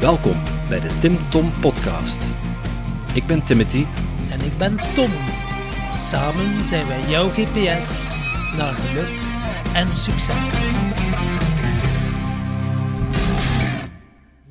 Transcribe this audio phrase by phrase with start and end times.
[0.00, 2.22] Welkom bij de Tim Tom Podcast.
[3.14, 3.84] Ik ben Timothy.
[4.30, 5.12] En ik ben Tom.
[5.94, 8.14] Samen zijn wij jouw GPS
[8.56, 9.08] naar geluk
[9.74, 10.50] en succes.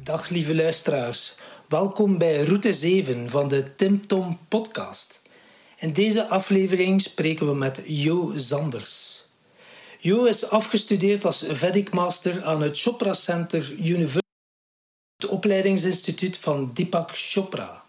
[0.03, 1.35] Dag lieve luisteraars.
[1.67, 5.21] Welkom bij Route 7 van de Tim Tom Podcast.
[5.79, 9.23] In deze aflevering spreken we met Jo Zanders.
[9.99, 14.26] Jo is afgestudeerd als Vedic Master aan het Chopra Center University,
[15.17, 17.83] het opleidingsinstituut van Deepak Chopra.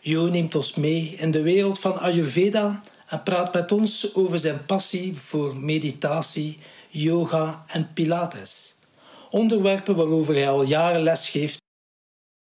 [0.00, 4.64] Jo neemt ons mee in de wereld van Ayurveda en praat met ons over zijn
[4.66, 8.74] passie voor meditatie, yoga en pilates.
[9.30, 11.60] Onderwerpen waarover hij al jaren les geeft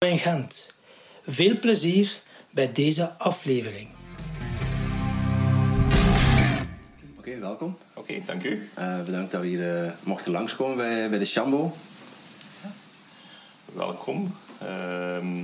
[0.05, 0.73] in Gent.
[1.21, 3.87] Veel plezier bij deze aflevering.
[7.17, 7.77] Oké, welkom.
[7.93, 8.69] Oké, dank u.
[8.77, 11.73] Uh, bedankt dat we hier uh, mochten langskomen bij, bij de Shambo.
[13.73, 14.35] Welkom.
[14.63, 15.43] Uh,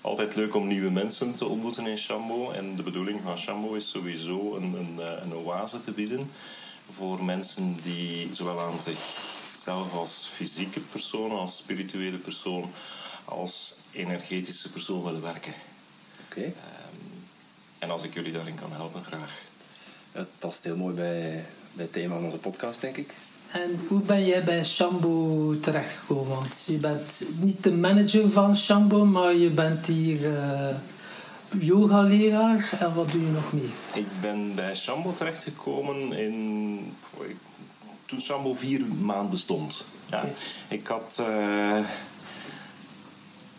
[0.00, 2.50] altijd leuk om nieuwe mensen te ontmoeten in Shambo.
[2.50, 6.30] En de bedoeling van Shambo is sowieso een, een, eh, een oase te bieden
[6.90, 12.70] voor mensen die zowel aan zichzelf als fysieke persoon, als spirituele persoon,
[13.24, 15.54] als energetische persoon willen werken.
[16.24, 16.38] Oké.
[16.38, 16.54] Okay.
[17.78, 19.40] en als ik jullie daarin kan helpen, graag.
[20.12, 23.14] Het past heel mooi bij, bij het thema van onze podcast, denk ik.
[23.52, 26.34] En hoe ben jij bij Shambo terechtgekomen?
[26.34, 30.68] Want je bent niet de manager van Shambo, maar je bent hier uh,
[31.58, 32.70] yoga-leraar.
[32.78, 33.70] En wat doe je nog meer?
[33.94, 36.94] Ik ben bij Shambo terechtgekomen in,
[38.06, 39.84] toen Shambo vier maanden bestond.
[40.10, 40.24] Ja.
[40.68, 41.18] Ik had...
[41.20, 41.26] Uh,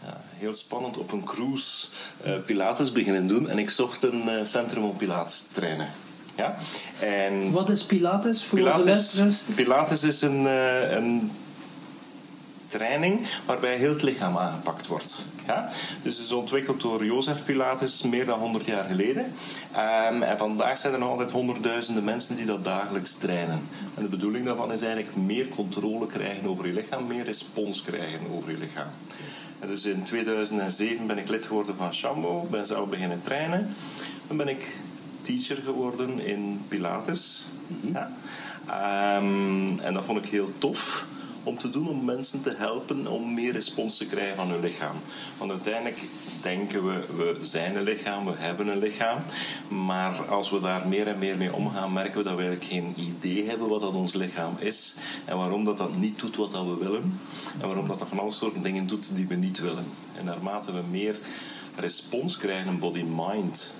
[0.05, 1.87] ja, heel spannend op een cruise
[2.25, 5.89] uh, Pilates beginnen doen en ik zocht een uh, centrum om Pilates te trainen.
[6.35, 6.55] Ja?
[6.99, 9.43] En Wat is Pilates voor Pilates, onze luisteraars?
[9.55, 11.31] Pilates is een, uh, een
[12.67, 15.25] training waarbij heel het lichaam aangepakt wordt.
[15.47, 15.69] Ja?
[16.01, 19.23] Dus het is ontwikkeld door Jozef Pilates meer dan 100 jaar geleden.
[19.23, 23.61] Um, en vandaag zijn er nog altijd honderdduizenden mensen die dat dagelijks trainen.
[23.95, 28.19] En de bedoeling daarvan is eigenlijk meer controle krijgen over je lichaam, meer respons krijgen
[28.35, 28.87] over je lichaam.
[29.59, 33.75] En dus in 2007 ben ik lid geworden van Shambo, ben zelf beginnen trainen.
[34.27, 34.75] Dan ben ik
[35.23, 37.45] teacher geworden in Pilates.
[37.93, 38.11] Ja.
[39.17, 41.05] Um, en dat vond ik heel tof
[41.43, 44.95] om te doen, om mensen te helpen om meer respons te krijgen van hun lichaam.
[45.37, 46.03] Want uiteindelijk
[46.41, 49.17] denken we, we zijn een lichaam, we hebben een lichaam.
[49.67, 52.93] Maar als we daar meer en meer mee omgaan, merken we dat we eigenlijk geen
[52.97, 54.95] idee hebben wat dat ons lichaam is.
[55.25, 57.19] En waarom dat dat niet doet wat dat we willen.
[57.59, 59.85] En waarom dat dat van alle soorten dingen doet die we niet willen.
[60.17, 61.19] En naarmate we meer
[61.75, 63.75] respons krijgen, een body-mind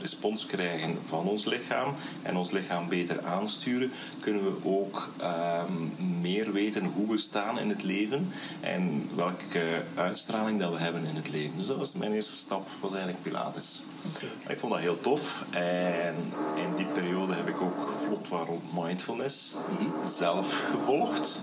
[0.00, 6.52] respons krijgen van ons lichaam en ons lichaam beter aansturen, kunnen we ook um, meer
[6.52, 11.30] weten hoe we staan in het leven en welke uitstraling dat we hebben in het
[11.30, 11.58] leven.
[11.58, 13.82] Dus dat was mijn eerste stap, was eigenlijk Pilates.
[14.14, 14.52] Okay.
[14.52, 16.14] Ik vond dat heel tof en
[16.56, 20.06] in die periode heb ik ook vlot waarom mindfulness mm -hmm.
[20.06, 21.40] zelf gevolgd.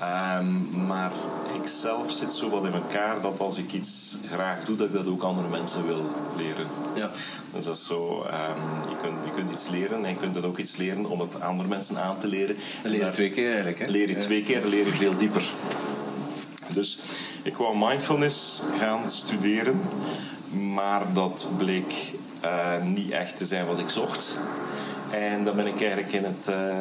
[0.00, 1.12] Um, maar
[1.62, 4.92] ik zelf zit zo wat in elkaar dat als ik iets graag doe, dat ik
[4.92, 6.66] dat ook andere mensen wil leren.
[6.94, 7.10] Ja.
[7.52, 10.44] Dus dat is zo, um, je, kunt, je kunt iets leren en je kunt dan
[10.44, 12.56] ook iets leren om het andere mensen aan te leren.
[12.82, 13.78] Dan leer je twee keer eigenlijk.
[13.78, 13.86] Hè?
[13.86, 15.50] Leer je twee keer, dan leer je veel dieper.
[16.68, 16.98] Dus
[17.42, 19.80] ik wou mindfulness gaan studeren,
[20.74, 21.94] maar dat bleek
[22.44, 24.38] uh, niet echt te zijn wat ik zocht.
[25.16, 26.76] En dan ben ik eigenlijk in het uh,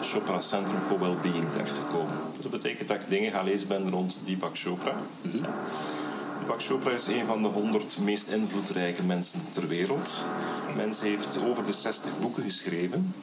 [0.00, 2.14] Chopra Centrum for Wellbeing terechtgekomen.
[2.32, 4.92] Dus dat betekent dat ik dingen ga lezen ben rond Deepak Chopra.
[5.22, 5.40] Mm -hmm.
[6.38, 10.24] Deepak Chopra is een van de 100 meest invloedrijke mensen ter wereld.
[10.66, 13.14] De mens heeft over de 60 boeken geschreven.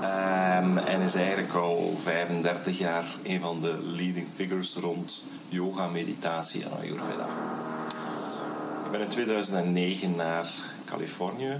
[0.00, 6.64] Um, en is eigenlijk al 35 jaar een van de leading figures rond yoga, meditatie
[6.64, 7.26] en Ayurveda.
[8.84, 10.52] Ik ben in 2009 naar
[10.86, 11.58] Californië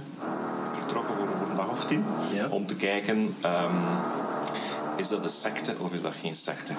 [0.77, 2.05] vertrokken voor, voor een dag of tien.
[2.33, 2.47] Ja.
[2.49, 3.77] Om te kijken, um,
[4.95, 6.73] is dat een secte of is dat geen secte?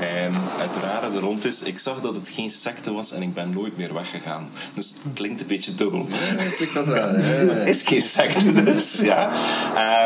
[0.00, 3.34] En het rare er rond is, ik zag dat het geen secte was en ik
[3.34, 4.48] ben nooit meer weggegaan.
[4.74, 6.06] Dus het klinkt een beetje dubbel.
[6.86, 7.12] Ja,
[7.44, 9.00] dat het is geen secte dus.
[9.00, 9.30] Ja.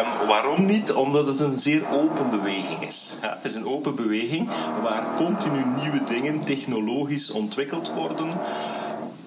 [0.01, 0.93] Um, waarom niet?
[0.93, 3.13] Omdat het een zeer open beweging is.
[3.23, 4.49] Ja, het is een open beweging
[4.83, 8.33] waar continu nieuwe dingen technologisch ontwikkeld worden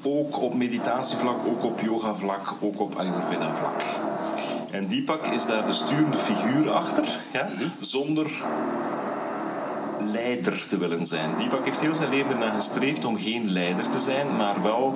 [0.01, 3.83] ook op meditatievlak, ook op yogavlak, ook op ayurveda-vlak.
[4.71, 7.50] En Deepak is daar de sturende figuur achter, ja,
[7.80, 8.31] zonder
[10.00, 11.30] leider te willen zijn.
[11.38, 14.94] Deepak heeft heel zijn leven ernaar gestreefd om geen leider te zijn, maar wel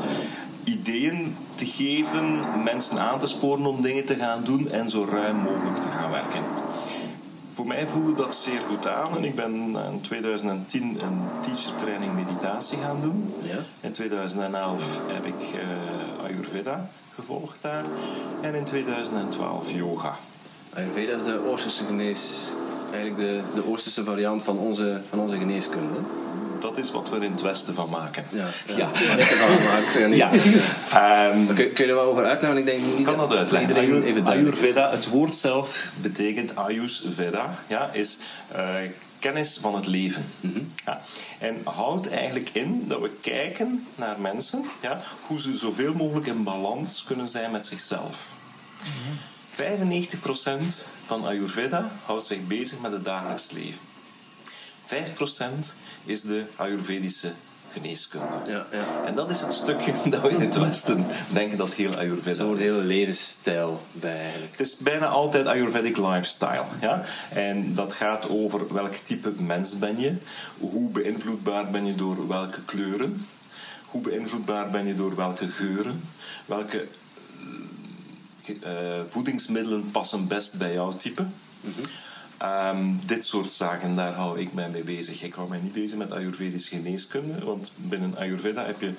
[0.63, 5.35] ideeën te geven, mensen aan te sporen om dingen te gaan doen en zo ruim
[5.35, 6.64] mogelijk te gaan werken.
[7.55, 9.17] Voor mij voelde dat zeer goed aan.
[9.17, 9.53] En ik ben
[9.91, 13.33] in 2010 een teacher training meditatie gaan doen.
[13.41, 13.57] Ja.
[13.81, 17.83] In 2011 heb ik eh, Ayurveda gevolgd daar.
[18.41, 20.17] En in 2012 yoga.
[20.73, 22.49] Ayurveda is de Oosterse genees...
[22.91, 25.97] Eigenlijk de, de Oosterse variant van onze, van onze geneeskunde.
[26.65, 28.25] Dat is wat we er in het Westen van maken.
[28.31, 28.47] Ja.
[28.75, 28.89] Ja.
[30.09, 30.31] Ja.
[30.91, 32.59] Ehm, Kun, kun je er wel over uitleggen?
[32.59, 33.69] Ik denk niet kan dat uitleggen.
[33.69, 34.27] iedereen Ayur-.
[34.27, 38.17] Ayurveda, het woord zelf betekent Ayurveda, ja, is
[38.51, 38.75] eh,
[39.19, 40.25] kennis van het leven.
[40.39, 40.59] Mhm.
[40.85, 41.01] Ja.
[41.39, 46.43] En houdt eigenlijk in dat we kijken naar mensen, ja, hoe ze zoveel mogelijk in
[46.43, 48.27] balans kunnen zijn met zichzelf.
[49.55, 53.79] 95% van Ayurveda houdt zich bezig met het dagelijks leven.
[54.87, 55.73] 5%
[56.05, 57.31] is de Ayurvedische
[57.71, 58.35] geneeskunde.
[58.45, 59.05] Ja, ja.
[59.05, 62.45] En dat is het stukje dat we in het Westen denken dat heel Ayurveda Zo
[62.45, 62.71] wordt de is.
[62.71, 64.51] hele levensstijl bij eigenlijk.
[64.51, 66.63] Het is bijna altijd Ayurvedic lifestyle.
[66.81, 67.03] Ja?
[67.29, 70.15] En dat gaat over welk type mens ben je,
[70.57, 73.27] hoe beïnvloedbaar ben je door welke kleuren,
[73.85, 76.01] hoe beïnvloedbaar ben je door welke geuren,
[76.45, 76.87] welke
[78.61, 81.25] eh, voedingsmiddelen passen best bij jouw type.
[82.37, 85.23] Ehm, dit soort zaken, daar hou ik mij mee bezig.
[85.23, 88.93] Ik hou mij niet bezig met Ayurvedische geneeskunde, want binnen Ayurveda heb je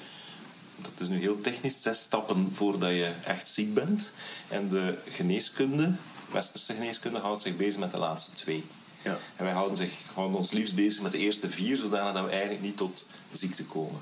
[0.76, 4.12] dat is nu heel technisch, zes stappen voordat je echt ziek bent.
[4.48, 5.92] En de geneeskunde,
[6.32, 8.64] westerse geneeskunde, houdt zich bezig met de laatste twee.
[9.02, 9.18] Ja.
[9.36, 12.30] En wij houden, zich, houden ons liefst bezig met de eerste vier, zodanig dat we
[12.30, 14.00] eigenlijk niet tot ziekte komen.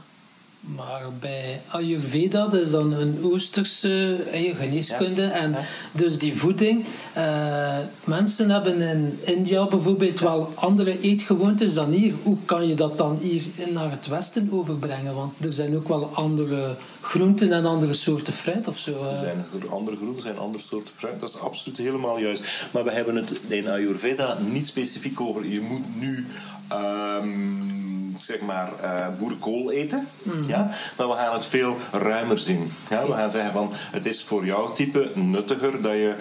[0.67, 4.17] Maar bij Ayurveda, dat is dan een Oosterse
[4.57, 5.23] geneeskunde.
[5.23, 5.31] Ja.
[5.31, 5.61] En Ja.
[5.93, 6.85] dus die voeding.
[7.13, 12.15] eh, mensen hebben in India bijvoorbeeld wel andere eetgewoontes dan hier.
[12.23, 15.15] Hoe kan je dat dan hier naar het Westen overbrengen?
[15.15, 18.91] Want er zijn ook wel andere groenten en andere soorten fruit of zo.
[18.91, 19.13] eh.
[19.13, 21.21] Er zijn andere groenten, zijn andere soorten fruit.
[21.21, 22.45] Dat is absoluut helemaal juist.
[22.73, 25.47] Maar we hebben het in Ayurveda niet specifiek over.
[25.47, 26.27] Je moet nu.
[26.69, 27.29] ehm,
[28.21, 30.09] zeg maar eh, boerenkool eten.
[30.47, 30.71] Ja?
[30.97, 32.73] Maar we gaan het veel ruimer zien.
[32.91, 33.07] Ja?
[33.07, 36.15] We gaan zeggen van het is voor jouw type nuttiger dat je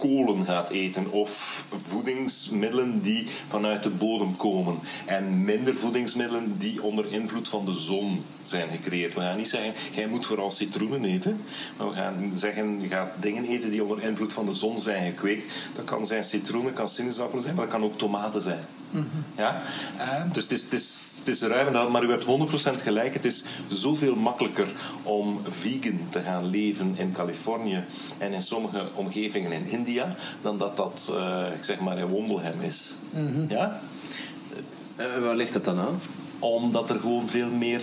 [0.00, 7.12] kolen gaat eten of voedingsmiddelen die vanuit de bodem komen en minder voedingsmiddelen die onder
[7.12, 9.14] invloed van de zon zijn gecreëerd.
[9.14, 11.40] We gaan niet zeggen, jij moet vooral citroenen eten,
[11.76, 15.10] maar we gaan zeggen, je gaat dingen eten die onder invloed van de zon zijn
[15.10, 15.54] gekweekt.
[15.74, 18.64] Dat kan zijn citroenen, kan sinaasappelen zijn, maar dat kan ook tomaten zijn.
[19.36, 19.62] Ja?
[19.98, 22.80] Eh, dus het is, het is, het is ruim, en dat- maar u hebt 100%
[22.80, 23.14] gelijk.
[23.14, 24.68] Het is zoveel makkelijker
[25.02, 27.84] om vegan te gaan leven in Californië
[28.18, 32.60] en in sommige omgevingen in India, dan dat dat, eh, ik zeg maar, in Wondelhem
[32.60, 32.92] is.
[33.48, 33.80] Ja?
[34.96, 36.00] Eh, waar ligt dat dan aan?
[36.38, 37.80] Omdat er gewoon veel meer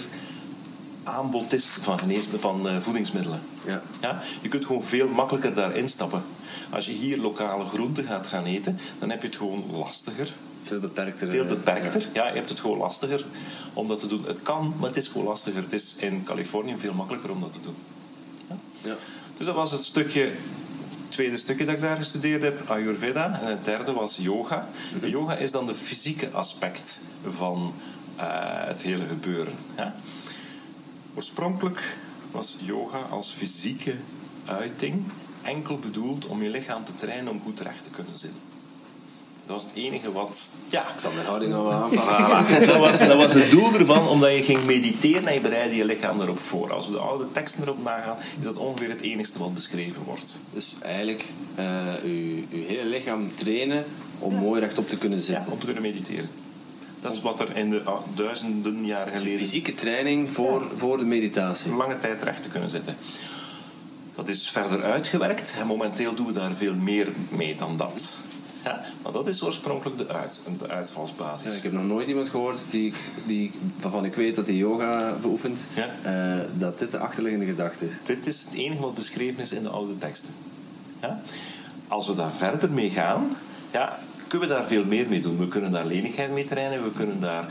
[1.03, 3.39] aanbod is van, genees, van eh, voedingsmiddelen.
[3.65, 3.81] Ja.
[4.01, 4.21] Ja?
[4.41, 6.23] Je kunt gewoon veel makkelijker daarin stappen.
[6.69, 10.33] Als je hier lokale groenten gaat gaan eten, dan heb je het gewoon lastiger.
[10.67, 11.29] Veel beperkter.
[11.29, 12.07] Veel eh, beperkter.
[12.13, 13.25] Ja, je hebt het gewoon lastiger
[13.73, 14.23] om dat te doen.
[14.27, 15.61] Het kan, maar het is gewoon lastiger.
[15.61, 17.75] Het is in Californië veel makkelijker om dat te doen.
[18.81, 18.95] Ja.
[19.37, 23.39] Dus dat was het stukje, het tweede stukje dat ik daar gestudeerd heb, Ayurveda.
[23.41, 24.69] En het derde was yoga.
[25.01, 26.99] Yoga is dan de fysieke aspect
[27.29, 27.73] van
[28.15, 28.25] eh,
[28.65, 29.53] het hele gebeuren.
[29.77, 29.95] Ja.
[31.15, 31.97] Oorspronkelijk
[32.31, 33.95] was yoga als fysieke
[34.45, 35.03] uiting
[35.41, 38.41] enkel bedoeld om je lichaam te trainen om goed recht te kunnen zitten.
[39.47, 40.49] Dat was het enige wat...
[40.69, 42.67] Ja, Ik zal mijn houding nou wel aanpassen.
[42.67, 45.85] dat, was, dat was het doel ervan, omdat je ging mediteren en je bereidde je
[45.85, 46.73] lichaam erop voor.
[46.73, 50.39] Als we de oude teksten erop nagaan, is dat ongeveer het enigste wat beschreven wordt.
[50.53, 51.25] Dus eigenlijk
[51.55, 51.65] eh
[52.03, 53.85] uw, uw hele lichaam trainen
[54.19, 55.51] om mooi rechtop te kunnen Ja, zitten.
[55.51, 56.29] om te kunnen mediteren.
[57.01, 61.05] Dat is wat er in de ah, duizenden jaren geleden Fysieke training voor, voor de
[61.05, 61.71] meditatie.
[61.71, 62.95] lange tijd recht te kunnen zitten.
[64.15, 68.15] Dat is verder uitgewerkt en momenteel doen we daar veel meer mee dan dat.
[68.63, 71.51] Ja, maar dat is oorspronkelijk de, uit, de uitvalsbasis.
[71.51, 74.55] Ja, ik heb nog nooit iemand gehoord die, ik- die, waarvan ik weet dat hij
[74.55, 75.87] yoga beoefent, Ja.
[76.01, 77.93] eh, dat dit de achterliggende gedachte is.
[78.03, 80.33] Dit is het enige wat beschreven is in de oude teksten.
[81.01, 81.21] Ja?
[81.87, 83.27] Als we daar verder mee gaan,
[83.71, 85.37] ja, kunnen we daar veel meer mee doen.
[85.37, 87.47] We kunnen daar lenigheid mee trainen, we kunnen daar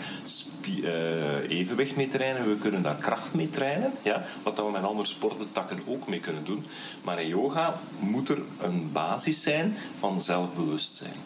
[0.83, 3.93] eh, evenwicht mee trainen, we kunnen daar kracht mee trainen.
[4.03, 4.25] Ja?
[4.43, 6.65] Wat we met andere sporttakken ook mee kunnen doen.
[7.03, 11.17] Maar in yoga moet er een basis zijn van zelfbewustzijn.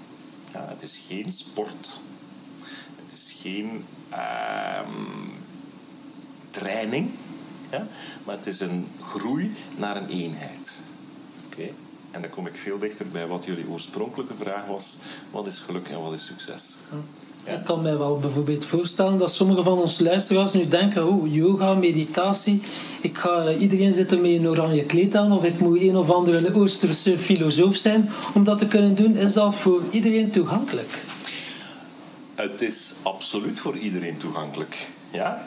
[0.52, 2.00] Ja, het is geen sport.
[3.04, 4.90] Het is geen ehm,
[6.50, 7.10] training.
[7.70, 7.86] Ja?
[8.24, 10.80] Maar het is een groei naar een eenheid.
[11.46, 11.68] Oké.
[12.10, 14.96] En dan kom ik veel dichter bij wat jullie oorspronkelijke vraag was.
[15.30, 16.76] Wat is geluk en wat is succes?
[17.44, 21.74] Ik kan mij wel bijvoorbeeld voorstellen dat sommige van ons luisteraars nu denken: oh, yoga,
[21.74, 22.62] meditatie.
[23.00, 26.10] Ik ga, iedereen zit er met een oranje kleed aan, of ik moet een of
[26.10, 29.16] andere Oosterse filosoof zijn om dat te kunnen doen.
[29.16, 31.02] Is dat voor iedereen toegankelijk?
[32.34, 34.88] Het is absoluut voor iedereen toegankelijk.
[35.10, 35.44] Ja?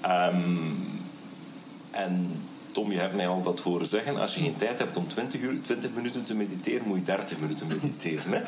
[0.00, 0.58] Ehm,
[1.90, 2.30] en
[2.74, 4.16] Tom, je hebt mij al dat horen zeggen.
[4.16, 7.38] Als je geen tijd hebt om 20, uur, 20 minuten te mediteren, moet je 30
[7.38, 8.32] minuten mediteren.
[8.32, 8.40] Hè?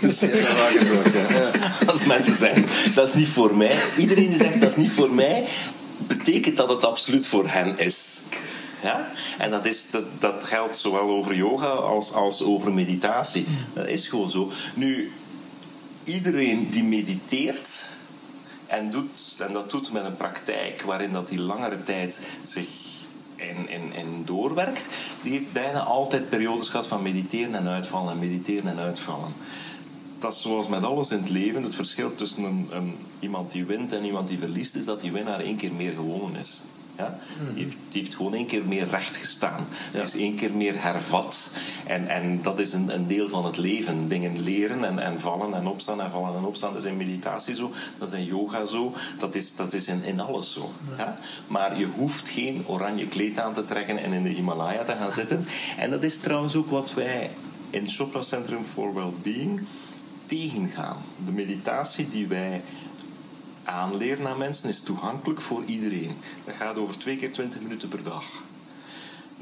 [0.06, 1.50] dus, ja.
[1.86, 3.78] Als mensen zeggen, dat is niet voor mij.
[3.96, 5.46] Iedereen die zegt, dat is niet voor mij,
[6.06, 8.20] betekent dat het absoluut voor hen is.
[8.82, 9.10] Ja?
[9.38, 13.46] En dat, is, dat, dat geldt zowel over yoga als, als over meditatie.
[13.74, 14.50] Dat is gewoon zo.
[14.74, 15.10] Nu,
[16.04, 17.88] iedereen die mediteert
[18.70, 22.68] en, doet, en dat doet met een praktijk waarin dat die langere tijd zich
[23.36, 24.88] in, in, in doorwerkt,
[25.22, 29.32] die heeft bijna altijd periodes gehad van mediteren en uitvallen en mediteren en uitvallen.
[30.18, 31.62] Dat is zoals met alles in het leven.
[31.62, 35.12] Het verschil tussen een, een, iemand die wint en iemand die verliest, is dat die
[35.12, 36.62] winnaar één keer meer gewonnen is.
[36.96, 37.18] Ja?
[37.54, 39.66] Die, heeft, die, heeft, gewoon één keer meer recht gestaan.
[39.92, 41.50] Die is één keer meer hervat.
[41.86, 44.08] En, en dat is een, een deel van het leven.
[44.08, 46.72] Dingen leren en, en vallen en opstaan en vallen en opstaan.
[46.72, 47.72] Dat is in meditatie zo.
[47.98, 48.94] Dat is in yoga zo.
[49.18, 50.70] Dat is, dat is in, in alles zo.
[50.98, 51.18] Ja?
[51.46, 55.12] Maar je hoeft geen oranje kleed aan te trekken en in de Himalaya te gaan
[55.12, 55.46] zitten.
[55.78, 57.30] En dat is trouwens ook wat wij
[57.70, 59.60] in Chopra Centrum for Wellbeing
[60.26, 60.96] tegengaan.
[61.24, 62.62] De meditatie die wij
[63.70, 66.16] aanleren aan mensen is toegankelijk voor iedereen.
[66.44, 68.24] Dat gaat over twee keer 20 minuten per dag.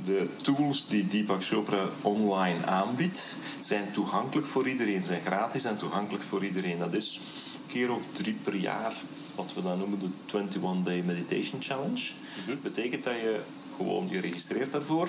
[0.05, 6.25] De tools die Deepak Chopra online aanbiedt, zijn toegankelijk voor iedereen, zijn gratis en toegankelijk
[6.25, 6.79] voor iedereen.
[6.79, 7.21] Dat is
[7.55, 8.93] een keer of drie per jaar,
[9.35, 12.11] wat we dan noemen de 21 Day Meditation Challenge.
[12.47, 13.41] Dat betekent dat je
[13.77, 15.09] gewoon je registreert daarvoor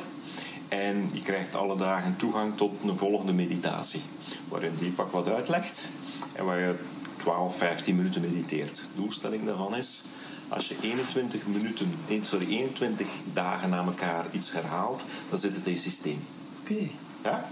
[0.70, 4.02] en je krijgt alle dagen toegang tot een volgende meditatie,
[4.48, 5.90] waarin Deepak wat uitlegt
[6.34, 6.76] en waar je
[7.20, 8.76] 12, 15 minuten mediteert.
[8.76, 10.04] De doelstelling daarvan is,
[10.48, 15.74] als je 21 minuten, sorry, 21 dagen na elkaar iets herhaalt, dan zit het in
[15.74, 16.20] je systeem.
[16.62, 16.72] Oké.
[16.72, 16.92] Okay.
[17.24, 17.50] Ja?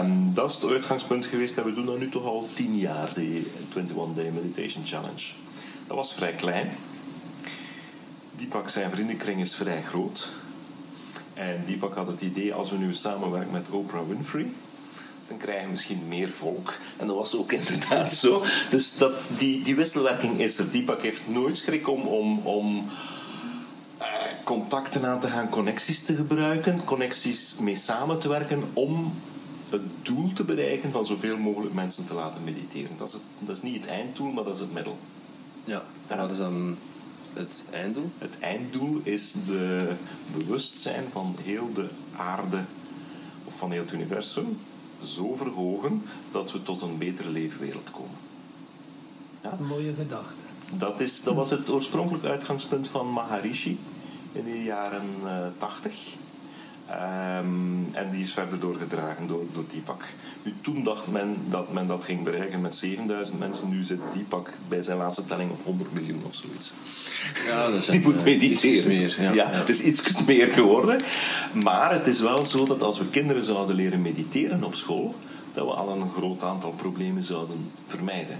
[0.00, 3.14] Um, dat is het uitgangspunt geweest en we doen dat nu toch al 10 jaar,
[3.14, 3.22] de
[3.74, 5.22] 21 Day Meditation Challenge.
[5.86, 6.70] Dat was vrij klein.
[8.36, 10.28] Deepak zijn vriendenkring is vrij groot.
[11.34, 14.50] En Deepak had het idee, als we nu samenwerken met Oprah Winfrey,
[15.30, 16.74] dan krijgen we misschien meer volk.
[16.96, 18.42] En dat was ook inderdaad zo.
[18.70, 20.70] Dus dat, die, die wisselwerking is er.
[20.70, 22.88] Deepak heeft nooit schrik om, om, om
[23.98, 24.06] eh,
[24.44, 29.14] contacten aan te gaan, connecties te gebruiken, connecties mee samen te werken om
[29.68, 32.90] het doel te bereiken van zoveel mogelijk mensen te laten mediteren.
[32.98, 34.98] Dat is, het, dat is niet het einddoel, maar dat is het middel.
[35.64, 36.76] Ja, en wat is dan
[37.32, 38.10] het einddoel?
[38.18, 39.92] Het einddoel is de
[40.36, 42.60] bewustzijn van heel de aarde,
[43.44, 44.58] of van heel het universum,
[45.04, 46.02] zo verhogen
[46.32, 48.16] dat we tot een betere leefwereld komen.
[49.42, 49.52] Ja?
[49.58, 50.36] Een mooie gedachte.
[50.72, 53.78] Dat, is, dat was het oorspronkelijk uitgangspunt van Maharishi
[54.32, 56.14] in de jaren uh, 80.
[56.90, 60.04] Um, en die is verder doorgedragen door, door Deepak.
[60.60, 63.68] Toen dacht men dat men dat ging bereiken met 7000 mensen.
[63.68, 66.72] Nu zit Deepak bij zijn laatste telling op 100 miljoen of zoiets.
[67.46, 68.88] Ja, dat is die moet uh, mediteren.
[68.88, 69.32] Meer, ja.
[69.32, 71.00] ja, het is iets meer geworden.
[71.52, 75.14] Maar het is wel zo dat als we kinderen zouden leren mediteren op school,
[75.54, 78.38] dat we al een groot aantal problemen zouden vermijden.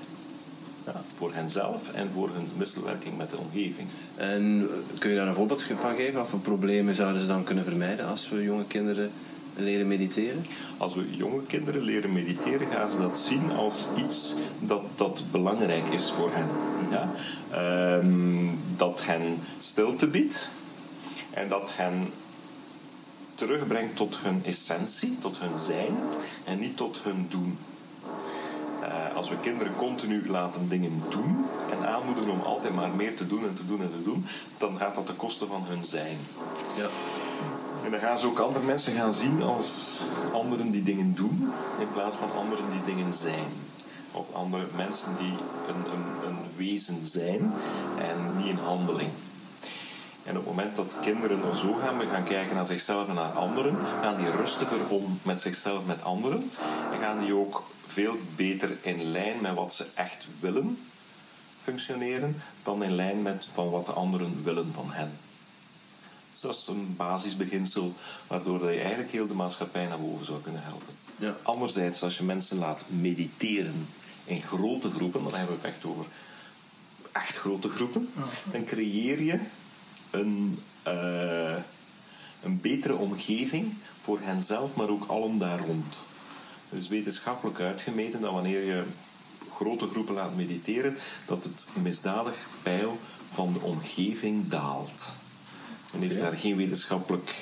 [0.86, 3.88] Ja, voor henzelf en voor hun wisselwerking met de omgeving.
[4.16, 6.14] En kun je daar een voorbeeld van geven?
[6.14, 9.10] Wat voor problemen zouden ze dan kunnen vermijden als we jonge kinderen
[9.62, 10.46] leren mediteren?
[10.76, 15.86] Als we jonge kinderen leren mediteren, gaan ze dat zien als iets dat, dat belangrijk
[15.86, 16.48] is voor hen.
[16.90, 17.10] Ja?
[17.96, 20.50] Um, dat hen stilte biedt
[21.30, 22.12] en dat hen
[23.34, 25.96] terugbrengt tot hun essentie, tot hun zijn
[26.44, 27.58] en niet tot hun doen.
[28.82, 33.26] Uh, als we kinderen continu laten dingen doen en aanmoedigen om altijd maar meer te
[33.26, 34.26] doen en te doen en te doen,
[34.58, 36.16] dan gaat dat ten koste van hun zijn.
[36.76, 36.88] Ja.
[37.84, 40.00] En dan gaan ze ook andere mensen gaan zien als
[40.32, 43.48] anderen die dingen doen, in plaats van anderen die dingen zijn.
[44.12, 45.34] Of andere mensen die
[45.68, 47.52] een, een, een wezen zijn
[47.98, 49.10] en niet een handeling.
[50.24, 53.76] En op het moment dat kinderen zo gaan, gaan kijken naar zichzelf en naar anderen,
[54.00, 56.50] gaan die rustiger om met zichzelf, met anderen.
[56.92, 60.78] En gaan die ook veel beter in lijn met wat ze echt willen
[61.62, 65.18] functioneren, dan in lijn met van wat de anderen willen van hen.
[66.40, 67.94] Dat is een basisbeginsel
[68.26, 70.94] waardoor je eigenlijk heel de maatschappij naar boven zou kunnen helpen.
[71.16, 71.36] Ja.
[71.42, 73.86] Anderzijds, als je mensen laat mediteren
[74.24, 76.04] in grote groepen, dan hebben we het echt over
[77.12, 78.10] echt grote groepen,
[78.52, 79.38] dan creëer je
[80.10, 81.56] een, uh,
[82.42, 86.04] een betere omgeving voor henzelf, maar ook allen daar rond.
[86.68, 88.84] Het is wetenschappelijk uitgemeten dat wanneer je
[89.54, 92.98] grote groepen laat mediteren, dat het misdadig pijl
[93.32, 95.14] van de omgeving daalt.
[95.92, 97.34] Men heeft daar geen wetenschappelijk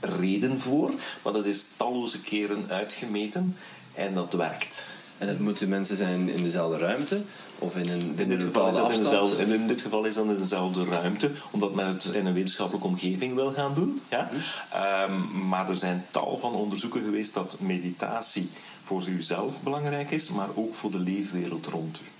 [0.00, 0.90] reden voor,
[1.22, 3.56] maar dat is talloze keren uitgemeten
[3.94, 4.88] en dat werkt.
[5.18, 7.22] En het moeten mensen zijn in dezelfde ruimte
[7.58, 10.14] of in een, In dit, geval is bepaalde dat in, dezelfde, in dit geval is
[10.14, 14.00] dat in dezelfde ruimte, omdat men het in een wetenschappelijke omgeving wil gaan doen.
[14.08, 14.30] Ja?
[14.72, 18.50] Ehm, maar er zijn tal van onderzoeken geweest dat meditatie
[18.84, 22.11] voor uzelf belangrijk is, maar ook voor de leefwereld rond u.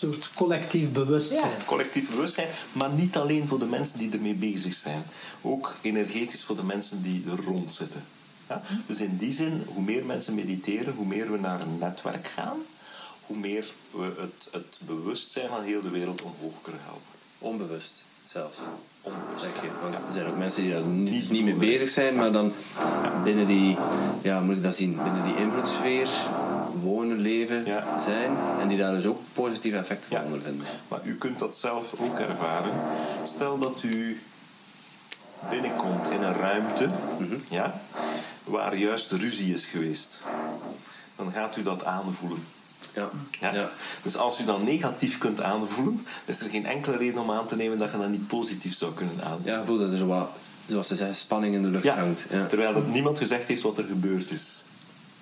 [0.00, 1.50] Een soort collectief bewustzijn.
[1.66, 5.02] Collectief bewustzijn, maar niet alleen voor de mensen die ermee bezig zijn.
[5.42, 8.02] Ook energetisch voor de mensen die er rond zitten.
[8.48, 8.62] Ja?
[8.86, 12.56] Dus in die zin, hoe meer mensen mediteren, hoe meer we naar een netwerk gaan,
[13.26, 17.02] hoe meer we het, het bewustzijn van heel de wereld omhoog kunnen helpen.
[17.38, 18.56] Onbewust zelfs.
[19.02, 19.66] Onbewust, Zeg je.
[19.66, 19.72] ja.
[19.82, 20.06] Want Ja.
[20.06, 22.52] er zijn ook mensen die daar niet, mee bezig zijn, maar dan
[23.24, 23.76] binnen die,
[24.22, 26.08] ja, moet ik dat zien, binnen die invloedssfeer
[26.82, 27.98] wonen, leven, Ja.
[27.98, 28.36] zijn.
[28.60, 30.24] En die daar dus ook positieve effecten van Ja.
[30.26, 30.66] ondervinden.
[30.88, 32.72] Maar u kunt dat zelf ook ervaren.
[33.22, 34.20] Stel dat u
[35.50, 36.88] binnenkomt in een ruimte
[37.48, 37.80] ja,
[38.44, 40.20] waar juist ruzie is geweest.
[41.16, 42.44] Dan gaat u dat aanvoelen.
[42.94, 43.08] Ja.
[43.40, 43.54] Ja?
[43.54, 43.70] Ja.
[44.02, 47.56] Dus als u dat negatief kunt aanvoelen, is er geen enkele reden om aan te
[47.56, 49.54] nemen dat je dat niet positief zou kunnen aanvoelen.
[49.58, 50.30] Ja, voel dat er zo wat,
[50.66, 52.26] zoals ze zeggen, spanning in de lucht Ja, hangt.
[52.30, 52.46] Ja.
[52.46, 54.62] terwijl dat niemand gezegd heeft wat er gebeurd is.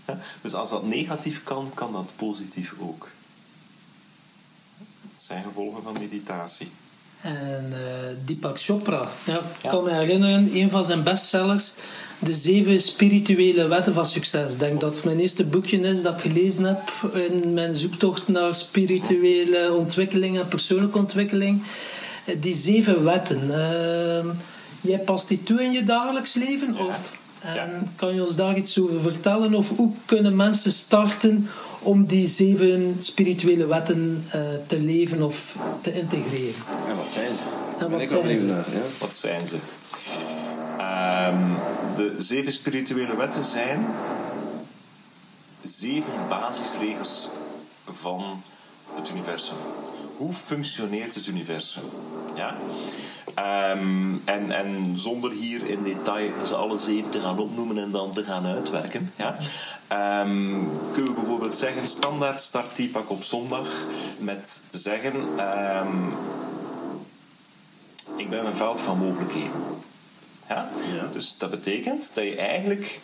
[0.43, 3.09] Dus als dat negatief kan, kan dat positief ook.
[4.79, 6.69] Dat zijn gevolgen van meditatie.
[7.21, 11.73] En eh, Deepak Chopra, ja, ik kan me herinneren, een van zijn bestsellers,
[12.19, 14.53] De Zeven Spirituele Wetten van Succes.
[14.53, 18.29] Ik denk dat het mijn eerste boekje is dat ik gelezen heb in mijn zoektocht
[18.29, 21.63] naar spirituele ontwikkeling en persoonlijke ontwikkeling.
[22.41, 23.41] Die zeven wetten.
[23.41, 24.27] ehm,
[24.81, 26.77] jij past die toe in je dagelijks leven?
[26.79, 27.69] Of, en Ja.
[27.97, 29.55] kan je ons daar iets over vertellen?
[29.55, 31.49] Of hoe kunnen mensen starten
[31.81, 36.55] om die zeven spirituele wetten eh, te leven of te integreren?
[36.89, 37.43] En wat zijn ze?
[37.89, 38.45] wat ik wel zijn ze?
[38.45, 38.71] naar.
[38.71, 38.79] Ja.
[39.01, 39.57] Wat zijn ze?
[40.79, 41.43] Ehm,
[41.97, 43.87] de zeven spirituele wetten zijn
[45.63, 47.29] zeven basisregels
[48.01, 48.43] van
[48.95, 49.57] het universum.
[50.17, 51.83] Hoe functioneert het universum?
[52.35, 52.57] Ja?
[53.35, 58.13] Ehm, en, en zonder hier in detail ze alle zeven te gaan opnoemen en dan
[58.13, 59.13] te gaan uitwerken.
[59.17, 59.37] Ja?
[59.89, 63.69] Ehm, kunnen we bijvoorbeeld zeggen, standaard start Deepak op zondag
[64.19, 65.15] met te zeggen...
[65.37, 66.09] ehm,
[68.17, 69.51] ik ben een veld van mogelijkheden.
[70.49, 70.69] Ja?
[70.95, 71.09] Ja.
[71.13, 73.01] Dus dat betekent dat je eigenlijk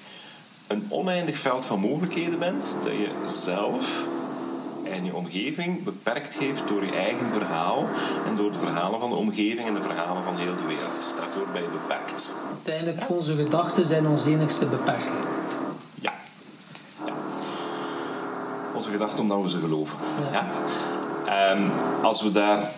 [0.66, 4.04] een oneindig veld van mogelijkheden bent, dat je zelf
[4.92, 7.87] en je omgeving beperkt heeft door je eigen verhaal
[8.26, 11.14] en door de verhalen van de omgeving en de verhalen van heel de wereld.
[11.18, 12.35] Daardoor ben je beperkt.
[12.50, 15.14] Uiteindelijk, onze gedachten zijn onze enigste beperking.
[15.94, 16.12] Ja.
[17.07, 17.12] ja.
[18.74, 19.98] Onze gedachten omdat we ze geloven.
[20.33, 20.46] Ja.
[21.26, 21.62] Ehm,
[22.02, 22.70] als we daar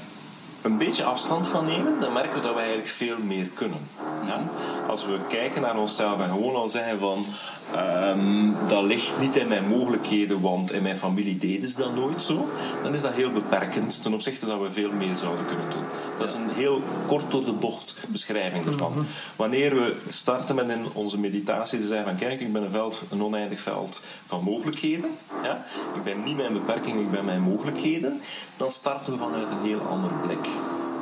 [0.64, 3.79] een beetje afstand van nemen, dan merken we dat we eigenlijk veel meer kunnen.
[4.27, 4.42] Ja?
[4.88, 7.27] Als we kijken naar onszelf en gewoon al zeggen van
[7.74, 12.22] ehm, dat ligt niet in mijn mogelijkheden, want in mijn familie deden ze dat nooit
[12.22, 12.48] zo,
[12.83, 15.85] dan is dat heel beperkend ten opzichte dat we veel meer zouden kunnen doen.
[16.18, 19.07] Dat is een heel kort door de bocht beschrijving ervan.
[19.37, 23.03] Wanneer we starten met in onze meditatie te zeggen van kijk, ik ben een, veld,
[23.11, 25.11] een oneindig veld van mogelijkheden.
[25.42, 25.64] Ja?
[25.94, 28.20] Ik ben niet mijn beperking, ik ben mijn mogelijkheden.
[28.57, 30.48] Dan starten we vanuit een heel ander blik.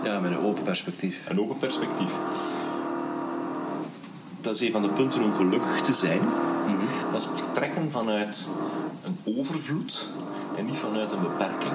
[0.05, 1.21] ja, met een open perspectief.
[1.29, 2.11] Een open perspectief.
[4.41, 6.21] Dat is een van de punten om gelukkig te zijn.
[7.13, 8.49] Dat is vertrekken vanuit
[9.05, 10.09] een overvloed
[10.57, 11.73] en niet vanuit een beperking.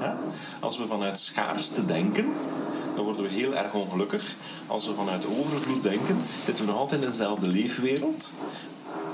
[0.00, 0.16] Ja?
[0.62, 2.32] Als we vanuit schaarste denken,
[2.94, 4.34] dan worden we heel erg ongelukkig.
[4.66, 8.32] Als we vanuit overvloed denken, zitten we nog altijd in dezelfde leefwereld,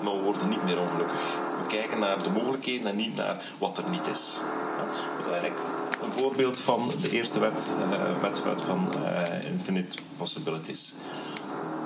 [0.03, 1.21] maar we worden niet meer ongelukkig.
[1.63, 4.41] We kijken naar de mogelijkheden en niet naar wat er niet is.
[4.77, 4.85] Ja?
[5.17, 5.61] Dat is eigenlijk
[6.03, 7.75] een voorbeeld van de eerste wet,
[8.21, 10.95] wetswet van eh, Infinite Possibilities.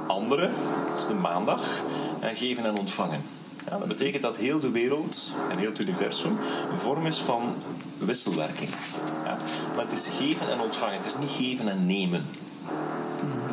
[0.06, 0.50] Andere,
[0.96, 1.82] dus de maandag,
[2.20, 3.22] eh, geven en ontvangen.
[3.70, 6.38] Ja, dat betekent dat heel de wereld en heel het universum
[6.70, 7.54] een vorm is van
[8.04, 8.70] wisselwerking.
[9.24, 9.36] Ja,
[9.74, 12.26] maar het is geven en ontvangen, het is niet geven en nemen.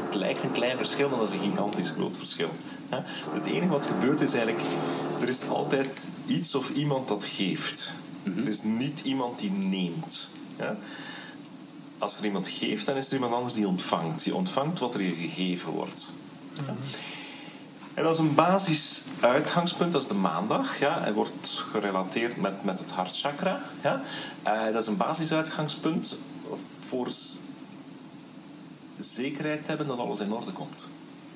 [0.05, 2.49] Het lijkt een klein verschil, maar dat is een gigantisch groot verschil.
[2.89, 4.65] Ja, het enige wat gebeurt is eigenlijk,
[5.21, 7.93] er is altijd iets of iemand dat geeft.
[8.23, 10.29] Er is niet iemand die neemt.
[10.57, 10.77] Ja?
[11.97, 14.23] Als er iemand geeft, dan is er iemand anders die ontvangt.
[14.23, 16.13] Die ontvangt wat er je gegeven wordt.
[16.53, 16.75] Ja.
[17.99, 20.79] En dat is een basisuitgangspunt, dat is de maandag.
[20.79, 20.99] Ja.
[20.99, 23.61] Hij wordt gerelateerd met, met het hartchakra.
[23.83, 24.01] Ja.
[24.43, 26.17] Eh, dat is een basisuitgangspunt
[26.87, 27.07] voor
[28.99, 30.87] zekerheid te hebben dat alles in orde komt.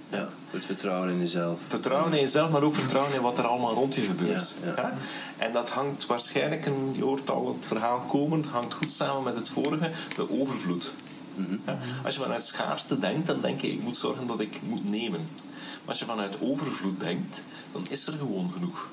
[0.10, 1.60] Ja, het vertrouwen in jezelf.
[1.68, 4.54] Vertrouwen in jezelf, maar ook vertrouwen in wat er allemaal rond je gebeurt.
[4.64, 4.94] Ja, ja.
[5.38, 9.24] En dat hangt waarschijnlijk, en je hoort al het verhaal komen, het hangt goed samen
[9.24, 10.94] met het vorige, de overvloed.
[11.66, 11.78] Ja?
[12.06, 15.28] Als je vanuit schaarste denkt, dan denk je, ik moet zorgen dat ik moet nemen.
[15.86, 18.88] Maar als je vanuit overvloed denkt, dan is er gewoon genoeg.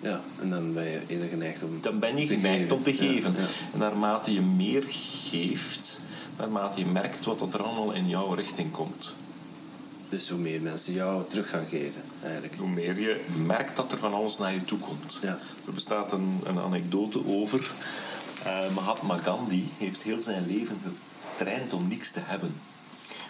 [0.00, 2.76] Ja, en dan ben je eerder geneigd om Dan ben je geneigd geven.
[2.76, 3.34] om te geven.
[3.38, 3.46] ja.
[3.72, 6.00] En naarmate je meer geeft,
[6.38, 9.14] naarmate je merkt wat er allemaal in jouw richting komt.
[10.08, 12.54] Dus hoe meer mensen jou terug gaan geven, eigenlijk.
[12.56, 15.18] Hoe meer je merkt dat er van alles naar je toe komt.
[15.22, 15.38] Ja.
[15.66, 17.70] Er bestaat een, een anekdote over.
[18.44, 20.80] eh, Mahatma Gandhi heeft heel zijn leven
[21.36, 22.54] getraind om niks te hebben.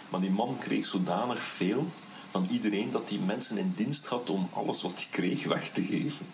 [0.09, 1.85] Maar die man kreeg zodanig veel
[2.35, 5.81] van iedereen dat hij mensen in dienst had om alles wat hij kreeg weg te
[5.81, 6.25] geven.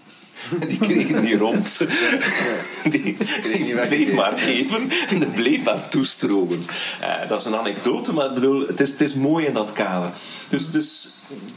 [0.59, 1.77] En die kregen die rond.
[2.91, 6.63] Die, die bleef maar geven en die bleef maar toestromen.
[7.01, 9.71] Eh, dat is een anekdote, maar ik bedoel, het, is, het is mooi in dat
[9.71, 10.11] kader.
[10.49, 11.09] Dus, dus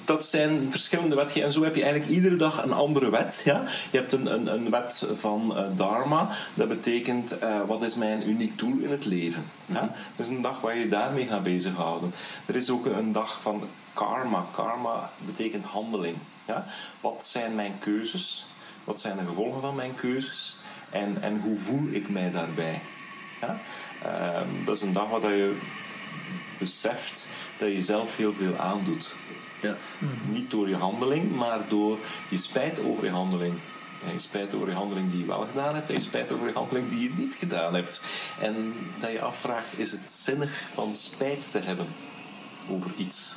[0.05, 1.47] dat zijn verschillende wetgevingen.
[1.47, 3.43] En zo heb je eigenlijk iedere dag een andere wet.
[3.45, 3.63] Ja?
[3.91, 6.31] Je hebt een, een, een wet van eh, Dharma.
[6.55, 9.45] Dat betekent, eh, wat is mijn uniek doel in het leven?
[9.67, 9.81] Ja?
[10.17, 12.13] Dat is een dag waar je je daarmee gaat bezighouden.
[12.47, 14.45] Er is ook een dag van karma.
[14.53, 16.17] Karma betekent handeling.
[16.47, 16.67] Ja?
[17.01, 18.47] Wat zijn mijn keuzes?
[18.85, 20.57] Wat zijn de gevolgen van mijn keuzes?
[20.91, 22.81] En, en hoe voel ik mij daarbij?
[23.41, 23.61] Ja?
[24.03, 25.57] Ehm, dat is een dag waar je
[26.59, 29.15] beseft dat je zelf heel veel aandoet.
[29.65, 29.77] Ja.
[30.29, 31.99] Niet door je handeling, maar door
[32.29, 33.55] je spijt over je handeling.
[34.07, 36.47] En je spijt over je handeling die je wel gedaan hebt en je spijt over
[36.47, 38.03] je handeling die je niet gedaan hebt.
[38.41, 41.87] En dat je afvraagt, is het zinnig van spijt te hebben
[42.71, 43.35] over iets?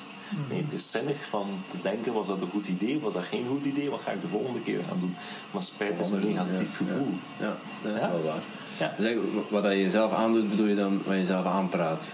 [0.50, 3.46] Nee, het is zinnig van te denken, was dat een goed idee, was dat geen
[3.48, 5.16] goed idee, wat ga ik de volgende keer gaan doen?
[5.52, 7.14] Maar spijt is een negatief Ja, gevoel.
[7.40, 8.42] Ja, ja, dat is wel waar.
[8.78, 8.94] Ja.
[8.98, 9.16] Dus
[9.50, 12.06] wat je jezelf aandoet, bedoel je dan wat je zelf aanpraat?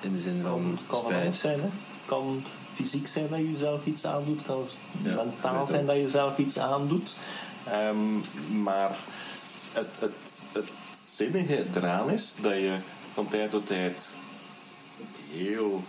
[0.00, 1.36] In de zin van kan, kan spijt.
[1.36, 1.60] zijn.
[1.60, 1.68] Hè?
[2.06, 4.42] kan fysiek zijn dat je jezelf iets aandoet.
[4.46, 4.64] kan
[5.02, 7.14] Ja, mentaal zijn dat je jezelf iets aandoet.
[7.66, 8.16] Ehm,
[8.62, 8.96] maar
[9.72, 10.68] het, het, het
[11.14, 12.74] zinnige eraan is dat je
[13.14, 14.10] van tijd tot tijd
[15.30, 15.82] heel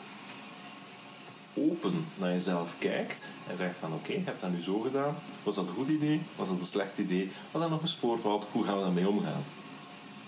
[1.53, 5.15] open naar jezelf kijkt en zegt van oké, heb dat nu zo gedaan?
[5.43, 6.21] Was dat een goed idee?
[6.35, 7.31] Was dat een slecht idee?
[7.51, 9.43] Wat dat nog eens voorvalt, hoe gaan we daarmee omgaan?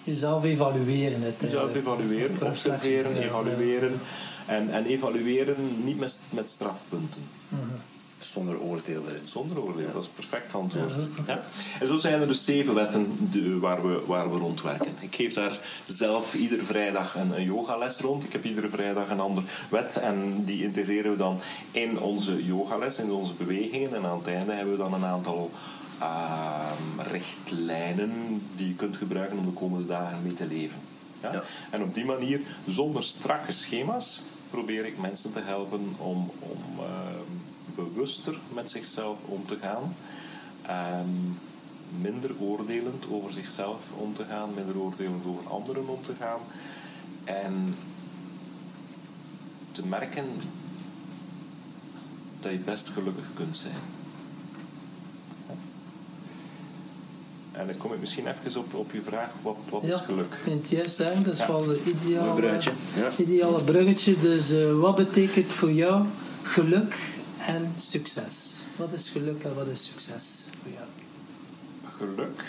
[0.03, 1.21] Jezelf evalueren.
[1.21, 3.99] Het, Jezelf evalueren, Reflectie, observeren, ja, evalueren.
[4.47, 7.21] En, en evalueren niet met, met strafpunten.
[8.19, 9.21] Zonder oordeel erin.
[9.25, 11.07] Zonder oordeel, dat is perfect antwoord.
[11.27, 11.41] Ja.
[11.79, 13.29] En zo zijn er dus zeven wetten
[13.59, 14.91] waar, we, waar we rondwerken.
[14.99, 18.23] Ik geef daar zelf iedere vrijdag een, een yogales rond.
[18.23, 21.39] Ik heb iedere vrijdag een andere wet en die integreren we dan
[21.71, 23.95] in onze yogales, in onze bewegingen.
[23.95, 25.51] En aan het einde hebben we dan een aantal
[25.99, 30.79] ehm, richtlijnen die je kunt gebruiken om de komende dagen mee te leven.
[31.21, 31.43] Ja.
[31.69, 37.31] En op die manier, zonder strakke schema's, probeer ik mensen te helpen om, om ehm,
[37.75, 39.95] bewuster met zichzelf om te gaan.
[42.01, 46.39] Minder oordelend over zichzelf om te gaan, minder oordelend over anderen om te gaan.
[47.23, 47.75] En
[49.71, 50.25] te merken
[52.39, 53.96] dat je best gelukkig kunt zijn.
[57.57, 60.25] En dan kom ik misschien even op, op je vraag, wat, wat is Ja, geluk?
[60.33, 61.47] ik vind het juist zeggen, dat is Ja.
[61.47, 62.71] wel de ideale, bruggetje.
[62.95, 63.11] Ja.
[63.17, 64.17] ideale bruggetje.
[64.17, 66.05] Dus eh, wat betekent voor jou
[66.43, 66.95] geluk
[67.45, 68.53] en succes?
[68.75, 70.85] Wat is geluk en wat is succes voor jou?
[71.97, 72.43] Geluk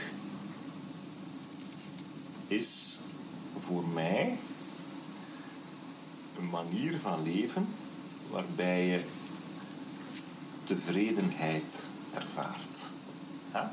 [2.49, 2.99] is
[3.67, 4.39] voor mij
[6.39, 7.67] een manier van leven
[8.31, 9.01] waarbij je
[10.65, 11.83] tevredenheid
[12.15, 12.91] ervaart.
[13.53, 13.73] Ja?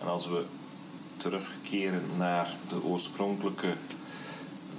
[0.00, 0.44] En als we
[1.16, 3.72] terugkeren naar de oorspronkelijke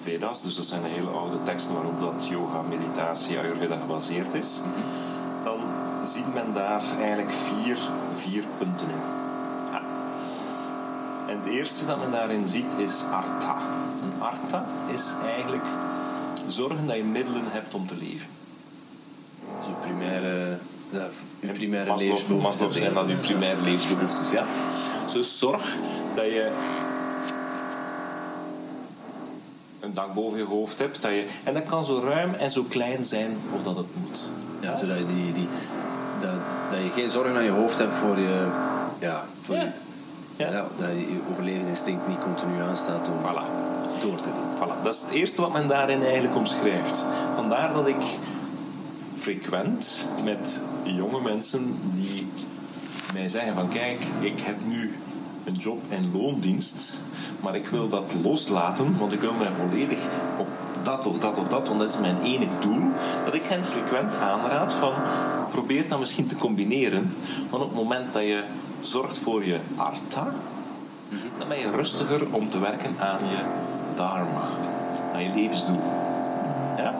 [0.01, 4.61] Vedas, dus dat zijn de hele oude teksten waarop dat yoga, meditatie, Ayurveda gebaseerd is,
[5.43, 5.59] dan
[6.03, 7.77] ziet men daar eigenlijk vier,
[8.17, 9.01] vier punten in.
[9.71, 9.81] Ja.
[11.27, 13.57] En het eerste dat men daarin ziet is artha.
[14.01, 15.65] En artha is eigenlijk
[16.47, 18.27] zorgen dat je middelen hebt om te leven.
[19.57, 20.57] Dus je primaire,
[20.89, 21.07] ja,
[21.39, 21.89] je primaire.
[22.41, 24.45] Maslow zijn dat je primaire levensbehoeftes, ja.
[25.17, 25.75] Dus zorg
[26.15, 26.51] dat je
[29.79, 31.01] een dak boven je hoofd hebt.
[31.01, 34.29] Dat je, en dat kan zo ruim en zo klein zijn of dat het moet.
[34.59, 35.47] Ja, zodat je, die, die,
[36.19, 36.31] dat,
[36.71, 38.47] dat je geen zorgen aan je hoofd hebt voor je...
[38.99, 39.61] Ja, voor Ja.
[39.61, 39.71] Je,
[40.35, 40.49] Ja.
[40.51, 43.45] ja, dat je je overlevingsinstinct niet continu aanstaat om Voilà.
[44.01, 44.55] door te doen.
[44.67, 47.05] Voilà, dat is het eerste wat men daarin eigenlijk omschrijft.
[47.35, 48.03] Vandaar dat ik
[49.17, 52.27] frequent met jonge mensen die
[53.13, 54.95] mij zeggen van kijk, ik heb nu
[55.47, 56.99] een job en loondienst,
[57.39, 59.99] maar ik wil dat loslaten, want ik wil mij volledig
[60.37, 60.47] op
[60.83, 62.81] dat of dat of dat, want dat is mijn enig doel,
[63.25, 64.93] dat ik hen frequent aanraad van
[65.49, 67.13] probeer dat misschien te combineren.
[67.49, 68.43] Want op het moment dat je
[68.81, 70.33] zorgt voor je artha,
[71.37, 73.43] dan ben je rustiger om te werken aan je
[73.95, 74.47] dharma,
[75.13, 75.81] aan je levensdoel.
[76.77, 76.99] Ja?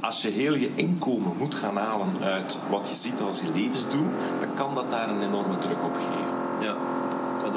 [0.00, 4.06] Als je heel je inkomen moet gaan halen uit wat je ziet als je levensdoel,
[4.40, 6.66] dan kan dat daar een enorme druk op geven.
[6.66, 6.89] Ja.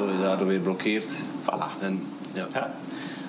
[0.04, 1.12] Waardoor je daardoor weer blokkeert.
[1.42, 1.80] Voilà.
[1.80, 2.46] En, ja.
[2.52, 2.74] Ja?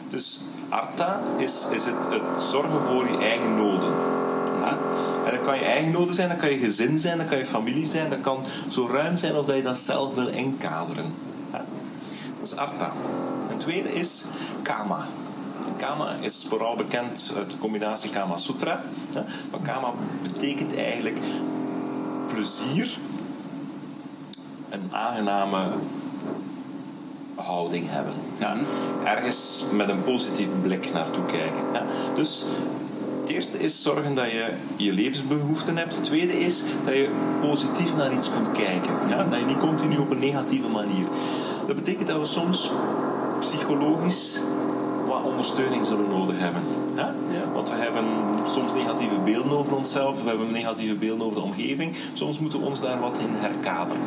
[0.09, 3.93] Dus artha is, is het, het zorgen voor je eigen noden.
[4.61, 4.77] Ja?
[5.25, 7.45] En dat kan je eigen noden zijn, dat kan je gezin zijn, dat kan je
[7.45, 11.05] familie zijn, dat kan zo ruim zijn of dat je dat zelf wil inkaderen.
[11.51, 11.65] Ja?
[12.39, 12.85] Dat is artha.
[12.85, 14.25] En het tweede is
[14.61, 15.05] kama.
[15.77, 18.81] Kama is vooral bekend uit de combinatie Kama Sutra.
[19.51, 21.19] Maar kama betekent eigenlijk
[22.27, 22.97] plezier,
[24.69, 25.59] een aangename
[27.35, 28.13] houding hebben.
[28.39, 28.57] Ja.
[29.03, 31.61] Ergens met een positieve blik naartoe kijken.
[31.73, 31.83] Ja.
[32.15, 32.45] Dus
[33.21, 35.95] het eerste is zorgen dat je je levensbehoeften hebt.
[35.95, 37.09] Het tweede is dat je
[37.41, 38.91] positief naar iets kunt kijken.
[39.09, 39.23] Ja.
[39.23, 41.05] Dat je niet continu op een negatieve manier.
[41.67, 42.71] Dat betekent dat we soms
[43.39, 44.41] psychologisch
[45.07, 46.61] wat ondersteuning zullen nodig hebben.
[46.95, 47.13] Ja?
[47.53, 48.03] Want we hebben
[48.43, 51.95] soms negatieve beelden over onszelf, we hebben negatieve beelden over de omgeving.
[52.13, 54.01] Soms moeten we ons daar wat in herkaderen.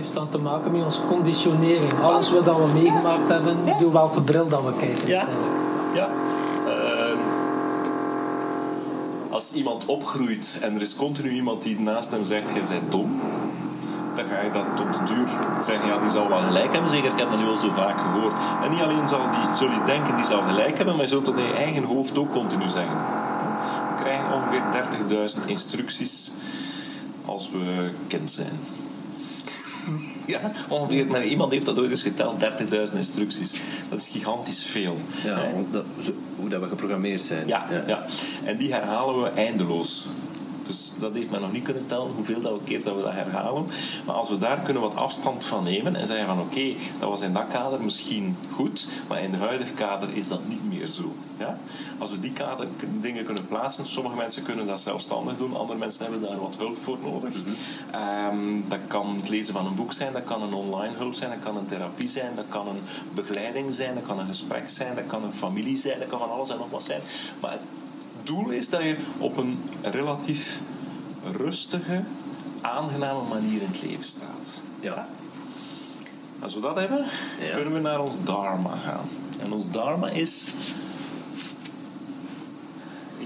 [0.00, 1.92] Heeft dan te maken met onze conditionering.
[2.02, 5.08] Alles wat we meegemaakt hebben, door welke bril dat we kijken.
[5.08, 5.26] Ja.
[5.94, 6.08] Ja.
[6.66, 7.18] Ehm,
[9.30, 13.20] als iemand opgroeit en er is continu iemand die naast hem zegt: Je bent dom.
[14.14, 15.28] Dan ga je dat tot de duur
[15.62, 16.90] zeggen: Ja, die zal wel gelijk hebben.
[16.90, 18.34] Zeker, ik heb dat nu al zo vaak gehoord.
[18.62, 21.24] En niet alleen zal die, zul je denken: die zal gelijk hebben, maar je zult
[21.24, 22.96] dat in je eigen hoofd ook continu zeggen.
[23.96, 24.62] We krijgen ongeveer
[25.40, 26.30] 30.000 instructies
[27.24, 28.58] als we kind zijn.
[30.26, 31.06] Ja, ongeveer.
[31.06, 32.40] Maar iemand heeft dat ooit eens geteld,
[32.90, 33.52] 30.000 instructies.
[33.88, 34.96] Dat is gigantisch veel.
[35.24, 35.84] Ja, dat,
[36.36, 37.46] hoe dat we geprogrammeerd zijn.
[37.46, 38.06] Ja, ja.
[38.44, 40.06] En die herhalen we eindeloos.
[41.00, 43.66] Dat heeft men nog niet kunnen tellen hoeveel dat we keer dat we dat herhalen.
[44.06, 47.20] Maar als we daar kunnen wat afstand van nemen en zeggen van oké, dat was
[47.20, 51.12] in dat kader misschien goed, maar in het huidige kader is dat niet meer zo.
[51.36, 51.58] Ja?
[51.98, 52.66] Als we die kader
[53.00, 56.82] dingen kunnen plaatsen, sommige mensen kunnen dat zelfstandig doen, andere mensen hebben daar wat hulp
[56.82, 57.44] voor nodig.
[57.90, 58.36] Ehm,
[58.68, 61.42] dat kan het lezen van een boek zijn, dat kan een online hulp zijn, dat
[61.42, 62.80] kan een therapie zijn, dat kan een
[63.14, 66.30] begeleiding zijn, dat kan een gesprek zijn, dat kan een familie zijn, dat kan van
[66.30, 67.00] alles en nog wat zijn.
[67.40, 67.60] Maar het
[68.22, 70.60] doel is dat je op een relatief
[71.36, 72.02] rustige,
[72.60, 74.62] aangename manier in het leven staat.
[74.80, 75.08] Ja.
[76.42, 77.04] Als we dat hebben,
[77.40, 77.54] Ja.
[77.54, 79.08] kunnen we naar ons dharma gaan.
[79.38, 80.46] En ons dharma is...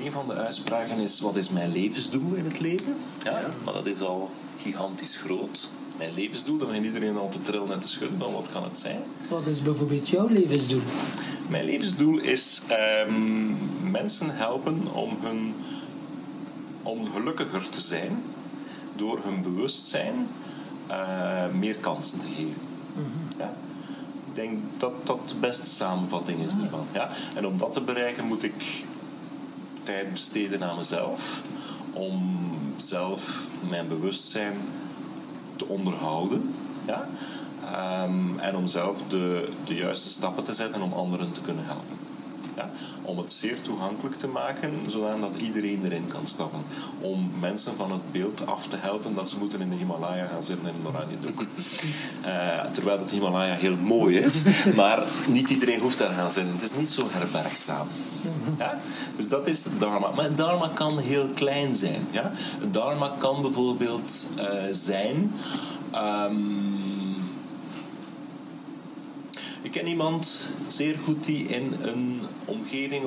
[0.05, 2.97] Een van de uitspraken is, wat is mijn levensdoel in het leven?
[3.23, 4.31] Ja, maar dat is al
[4.61, 5.71] gigantisch groot.
[5.99, 8.19] Mijn levensdoel, dan begint iedereen al te trillen en te schudden.
[8.19, 9.01] Dan wat kan het zijn?
[9.29, 10.81] Wat is bijvoorbeeld jouw levensdoel?
[11.49, 15.55] Mijn levensdoel is ehm, mensen helpen om, hun,
[16.85, 18.23] om gelukkiger te zijn
[18.97, 20.29] door hun bewustzijn
[20.87, 22.63] eh, meer kansen te geven.
[23.39, 23.53] Ja?
[24.29, 26.87] Ik denk dat dat de beste samenvatting is ervan.
[26.93, 27.09] Ja?
[27.35, 28.85] En om dat te bereiken moet ik
[29.83, 31.43] tijd besteden aan mezelf.
[31.93, 32.37] Om
[32.77, 34.55] zelf mijn bewustzijn
[35.57, 36.55] te onderhouden.
[36.87, 37.09] Ja?
[37.73, 42.04] Ehm, en om zelf de, de juiste stappen te zetten om anderen te kunnen helpen.
[42.57, 42.71] Ja?
[43.03, 46.61] Om het zeer toegankelijk te maken, zodat iedereen erin kan stappen.
[47.01, 50.43] Om mensen van het beeld af te helpen dat ze moeten in de Himalaya gaan
[50.45, 51.45] zitten in een oranje doek.
[52.23, 54.45] Eh, terwijl het Himalaya heel mooi is,
[54.77, 56.53] maar niet iedereen hoeft daar gaan zitten.
[56.53, 57.87] Het is niet zo herbergzaam.
[58.59, 58.79] Ja?
[59.17, 60.11] Dus dat is het dharma.
[60.15, 62.07] Maar het dharma kan heel klein zijn.
[62.11, 62.31] Ja?
[62.35, 65.33] Het dharma kan bijvoorbeeld eh, zijn...
[65.91, 66.35] ehm,
[69.63, 73.05] ik ken iemand zeer goed die in een omgeving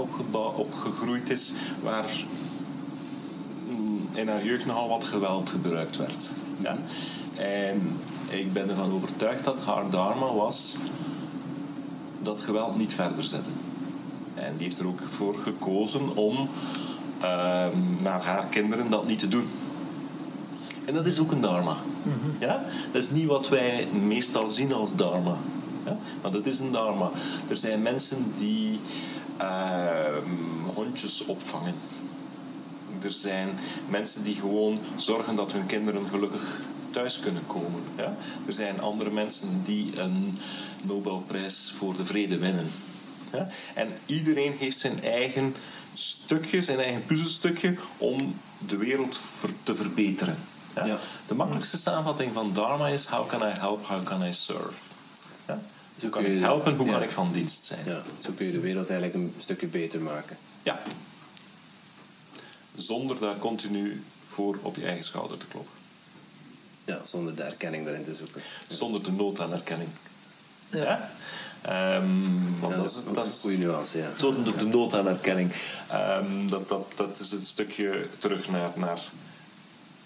[0.56, 1.52] opgegroeid is
[1.84, 2.26] waar
[3.70, 6.32] mm, in haar jeugd nogal wat geweld gebruikt werd.
[6.60, 6.78] Ja?
[7.36, 7.98] En
[8.30, 10.78] ik ben ervan overtuigd dat haar dharma was
[12.22, 13.54] dat geweld niet verder zetten.
[14.34, 16.50] En die heeft er ook voor gekozen om
[17.22, 19.48] ehm, naar haar kinderen dat niet te doen.
[20.86, 21.76] En dat is ook een dharma.
[22.40, 22.64] Ja?
[22.92, 25.38] Dat is niet wat wij meestal zien als dharma.
[26.22, 27.12] Maar dat is een dharma.
[27.50, 28.80] Er zijn mensen die
[29.38, 30.32] ehm,
[30.74, 31.76] hondjes opvangen.
[33.02, 33.50] Er zijn
[33.90, 36.60] mensen die gewoon zorgen dat hun kinderen gelukkig
[36.92, 37.84] thuis kunnen komen.
[37.98, 38.16] Ja?
[38.48, 40.40] Er zijn andere mensen die een
[40.82, 42.72] Nobelprijs voor de vrede winnen.
[43.34, 43.48] Ja?
[43.74, 45.56] En iedereen heeft zijn eigen
[45.94, 48.36] stukje, zijn eigen puzzelstukje om
[48.68, 49.20] de wereld
[49.64, 50.38] te verbeteren.
[50.86, 51.00] Ja.
[51.28, 53.86] De makkelijkste samenvatting van Dharma is: How can I help?
[53.86, 54.87] How can I serve?
[56.00, 56.76] Hoe kan ik je- helpen?
[56.76, 56.92] Hoe ja.
[56.92, 57.80] kan ik van dienst zijn?
[57.86, 60.38] Ja, zo kun je de wereld eigenlijk een stukje beter maken.
[60.64, 60.82] Ja.
[62.76, 65.74] Zonder daar continu voor op je eigen schouder te kloppen.
[66.86, 68.42] Ja, zonder de erkenning daarin te zoeken.
[68.68, 69.90] Zonder de nood aan erkenning.
[70.70, 70.80] Ja.
[70.84, 71.12] Ja?
[71.62, 74.12] Ehm, want Ja, dat is, dat een goede nuance, ja.
[74.18, 75.52] zonder de nood aan erkenning.
[75.90, 79.00] Ehm, dat, dat, dat is een stukje terug naar, naar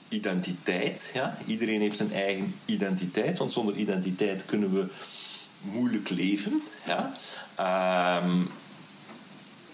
[0.09, 1.11] identiteit.
[1.13, 1.37] Ja?
[1.45, 4.85] Iedereen heeft zijn eigen identiteit, want zonder identiteit kunnen we
[5.61, 6.61] moeilijk leven.
[6.85, 7.11] Ja?
[7.55, 8.37] Ehm,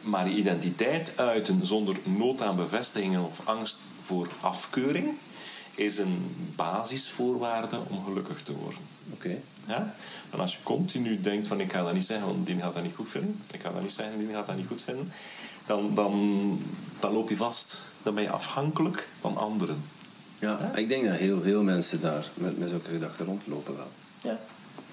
[0.02, 5.18] maar je identiteit uiten zonder nood aan bevestigingen of angst voor afkeuring
[5.76, 8.82] is een basisvoorwaarde om gelukkig te worden.
[9.14, 9.38] Oké.
[9.68, 9.96] Ja?
[10.30, 12.84] En als je continu denkt van ik ga dat niet zeggen, want die gaat dat
[12.84, 13.42] niet goed vinden.
[13.52, 15.12] Ik ga dat niet zeggen, die gaat dat niet goed vinden.
[15.66, 16.62] Dan, dan,
[17.00, 17.82] dan loop je vast.
[18.04, 19.84] Dan ben je afhankelijk van anderen.
[20.40, 23.92] Ja, ik denk dat heel veel mensen daar met, met zulke gedachten rondlopen wel.
[24.22, 24.40] Ja.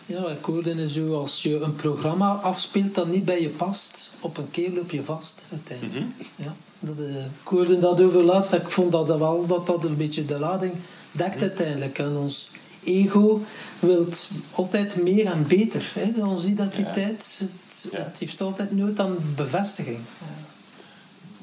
[0.07, 4.11] Ja, ik hoorde het zo, als je een programma afspeelt dat niet bij je past,
[4.21, 6.07] op een keer loop je vast uiteindelijk.
[6.37, 9.97] ja, dat, eh, ik hoorde dat over laatst, ik vond dat wel dat dat een
[9.97, 10.73] beetje de lading
[11.13, 11.99] dekt uiteindelijk.
[11.99, 12.51] En ons
[12.85, 13.43] ego
[13.79, 14.07] wil
[14.51, 15.93] altijd meer en beter.
[15.95, 16.25] Hè?
[16.25, 17.99] Onze identiteit, het, Ja.
[17.99, 19.99] het heeft altijd nood aan bevestiging.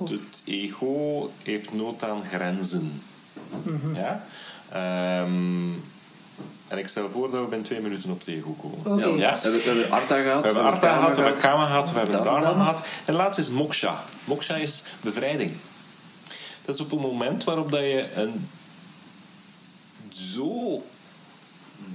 [0.03, 3.01] Het ego heeft nood aan grenzen.
[3.95, 4.25] Ja?
[4.71, 5.69] Ehm,
[6.71, 9.17] en ik stel voor dat we binnen twee minuten op ego komen.
[9.17, 9.31] Ja?
[9.33, 10.39] We hebben, we hebben Arta gehad.
[10.39, 12.53] We hebben Artha Kama gehad, we hebben Kama gehad, we hebben Dharma.
[12.53, 12.83] Gehad.
[13.05, 14.03] En laatst is moksha.
[14.23, 15.51] Moksha is bevrijding.
[16.65, 18.49] Dat is op een moment waarop dat je een
[20.09, 20.83] zo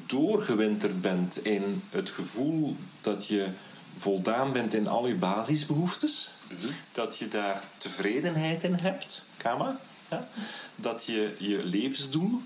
[0.06, 3.48] doorgewinterd bent in het gevoel dat je
[3.98, 6.32] voldaan bent in al je basisbehoeftes.
[6.92, 9.76] Dat je daar tevredenheid in hebt, Kama.
[10.10, 10.28] Ja?
[10.74, 12.42] Dat je je levensdoel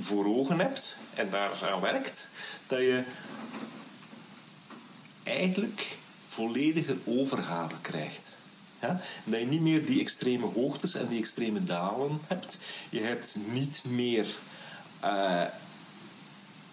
[0.00, 2.28] voor ogen hebt en daar aan werkt.
[2.66, 3.02] Dat je
[5.22, 5.96] eigenlijk
[6.28, 8.36] volledige overgave krijgt.
[8.80, 8.88] Ja?
[8.88, 12.58] En dat je niet meer die extreme hoogtes en die extreme dalen hebt.
[12.90, 14.26] Je hebt niet meer
[15.00, 15.44] eh,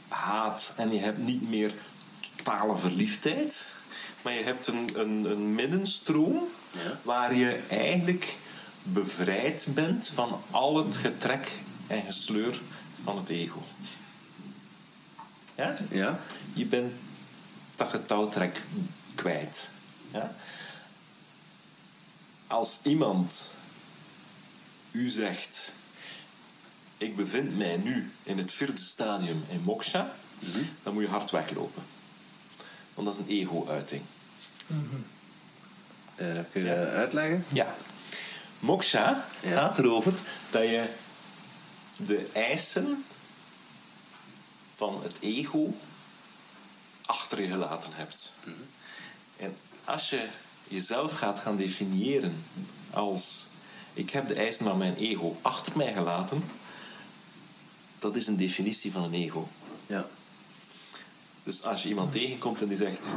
[0.07, 1.73] haat en je hebt niet meer
[2.35, 3.67] totale verliefdheid.
[4.21, 6.43] Maar je hebt een, een, een middenstroom
[7.01, 8.37] waar je eigenlijk
[8.83, 11.51] bevrijd bent van al het getrek
[11.87, 12.61] en gesleur
[13.03, 13.63] van het ego.
[15.55, 15.77] Ja?
[15.89, 16.19] Ja?
[16.53, 16.93] je bent
[17.75, 18.61] dat getouwtrek
[19.15, 19.69] kwijt.
[20.11, 20.35] Ja?
[22.47, 23.51] Als iemand
[24.91, 25.73] u zegt,
[26.97, 30.11] ik bevind mij nu in het vierde stadium in moksha,
[30.83, 31.83] dan moet je hard weglopen.
[32.93, 34.01] Want dat is een ego-uiting.
[36.15, 37.45] Eh, kun je uitleggen?
[37.49, 37.75] Ja.
[38.59, 39.49] Moksha Ja.
[39.51, 40.13] gaat erover
[40.51, 40.89] dat je
[41.97, 43.05] de eisen
[44.75, 45.73] van het ego
[47.05, 48.33] achter je gelaten hebt.
[49.37, 50.27] En als je
[50.67, 52.43] jezelf gaat gaan definiëren
[52.91, 53.47] als
[53.93, 56.43] ik heb de eisen van mijn ego achter mij gelaten,
[57.99, 59.47] dat is een definitie van een ego.
[59.87, 60.05] Ja.
[61.43, 63.07] Dus als je iemand tegenkomt en die zegt: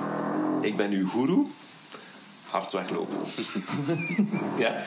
[0.61, 1.47] Ik ben uw guru,
[2.57, 3.19] hard weglopen.
[4.65, 4.83] ja?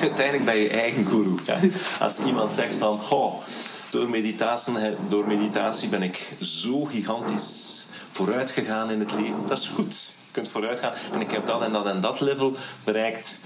[0.00, 1.34] Uiteindelijk ben je eigen guru.
[1.44, 1.58] Ja?
[2.00, 3.42] Als iemand zegt van: Goh,
[3.90, 4.72] door meditatie,
[5.08, 10.16] door meditatie ben ik zo gigantisch vooruit gegaan in het leven, dat is goed.
[10.26, 13.40] Je kunt vooruit gaan en ik heb dat en dat en dat level bereikt.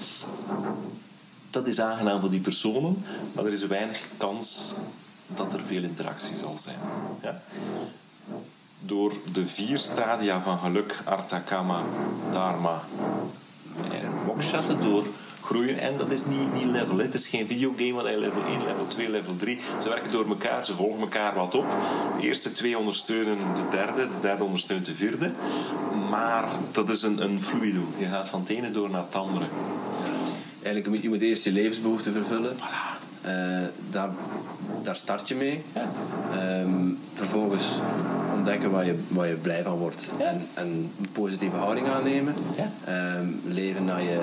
[1.51, 4.75] Dat is aangenaam voor die personen, maar er is weinig kans
[5.27, 6.79] dat er veel interactie zal zijn.
[7.23, 7.43] Ja?
[8.79, 11.43] door de vier stadia van geluk, Artha,
[13.93, 15.79] En Moksha te doorgroeien.
[15.79, 16.97] En dat is niet, niet level.
[16.97, 17.03] hè.
[17.03, 19.59] Het is geen videogame waar je level 1, level 2, level 3.
[19.83, 21.67] Ze werken door elkaar, ze volgen elkaar wat op.
[22.21, 25.31] De eerste twee ondersteunen de derde, de derde ondersteunt de vierde.
[26.11, 27.81] Maar dat is een, een fluido.
[27.99, 29.45] Je gaat van het ene door naar het andere.
[30.63, 32.57] Eigenlijk, je moet- eerst je levensbehoeften vervullen.
[33.91, 34.09] Daar,
[34.83, 35.63] daar start je mee.
[36.33, 36.71] Ehm,
[37.15, 37.67] vervolgens
[38.35, 40.07] ontdekken waar je, waar je blij van wordt.
[40.19, 40.67] En, en
[41.01, 42.35] een positieve houding aannemen.
[42.57, 42.71] Ja.
[42.85, 44.19] Ehm, leven naar je,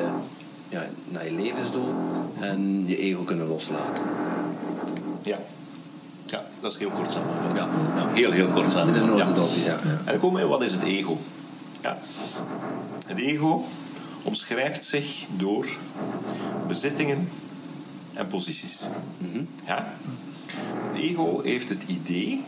[0.69, 1.93] ja, naar je levensdoel.
[2.39, 4.01] En je ego kunnen loslaten.
[5.23, 5.37] Ja.
[6.25, 7.59] Ja, dat is heel kort samengevat.
[7.59, 7.67] Ja.
[8.13, 9.09] Heel, heel kort In samengevat.
[9.09, 9.25] een Ja.
[9.25, 9.63] notendop, ja.
[9.65, 9.79] ja.
[9.83, 11.17] En dan komen we, wat is het ego?
[11.81, 11.97] Ja.
[13.07, 13.65] Het ego
[14.23, 15.65] omschrijft zich door
[16.67, 17.29] bezittingen
[18.15, 18.87] en posities.
[19.65, 19.93] Ja?
[20.91, 22.43] Het ego heeft het idee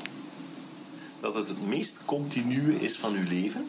[1.20, 3.68] dat het het meest continue is van uw leven.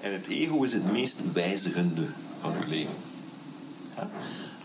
[0.00, 2.06] En het ego is het meest wijzigende
[2.40, 2.94] van uw leven.
[3.96, 4.08] Ja?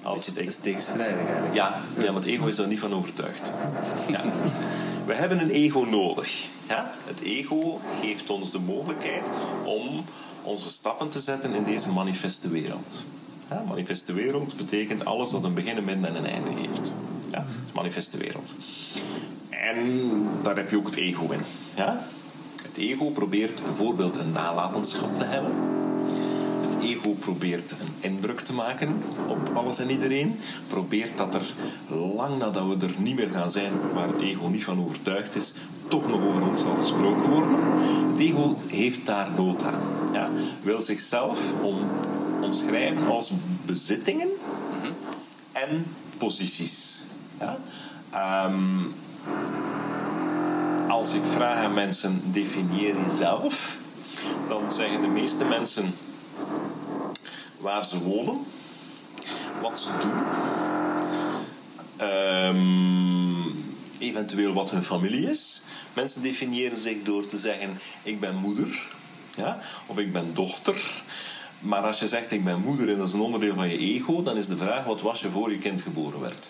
[0.01, 1.55] Als Dat ik is tegenstrijdig eigenlijk.
[1.55, 3.53] ja, ja, maar het ego is daar niet van overtuigd.
[4.07, 4.23] Ja.
[5.05, 6.47] we hebben een ego nodig.
[6.67, 6.91] Ja?
[7.05, 9.29] Het ego geeft ons de mogelijkheid
[9.63, 10.03] om
[10.43, 13.03] onze stappen te zetten in deze manifeste wereld.
[13.49, 16.95] Ja, manifeste wereld betekent alles dat een begin, een en een einde heeft.
[17.31, 18.53] Ja, is manifeste wereld.
[19.49, 19.77] En
[20.41, 21.39] daar heb je ook het ego in.
[21.75, 22.05] Ja?
[22.63, 25.51] Het ego probeert bijvoorbeeld een nalatenschap te hebben.
[26.69, 30.39] Het ego probeert een indruk te maken op alles en iedereen.
[30.67, 31.53] Probeert dat er
[31.87, 35.53] lang nadat we er niet meer gaan zijn, waar het ego niet van overtuigd is,
[35.87, 37.57] toch nog over ons zal gesproken worden.
[38.11, 39.81] Het ego heeft daar nood aan.
[40.13, 40.29] Ja?
[40.61, 41.77] Wil zichzelf om,
[42.43, 43.31] omschrijven als
[43.65, 44.29] bezittingen
[45.51, 45.85] en
[46.17, 47.01] posities.
[47.39, 47.57] Ja?
[48.11, 48.83] Ehm,
[50.87, 53.77] als ik vraag aan mensen, definieer jezelf,
[54.47, 55.93] dan zeggen de meeste mensen
[57.59, 58.37] waar ze wonen,
[59.61, 60.23] wat ze doen,
[61.97, 62.59] ehm,
[63.97, 65.61] eventueel wat hun familie is.
[65.93, 68.87] Mensen definiëren zich door te zeggen, ik ben moeder,
[69.35, 69.59] ja?
[69.85, 71.03] of ik ben dochter.
[71.59, 74.23] Maar als je zegt, ik ben moeder en dat is een onderdeel van je ego,
[74.23, 76.47] dan is de vraag, wat was je voor je kind geboren werd?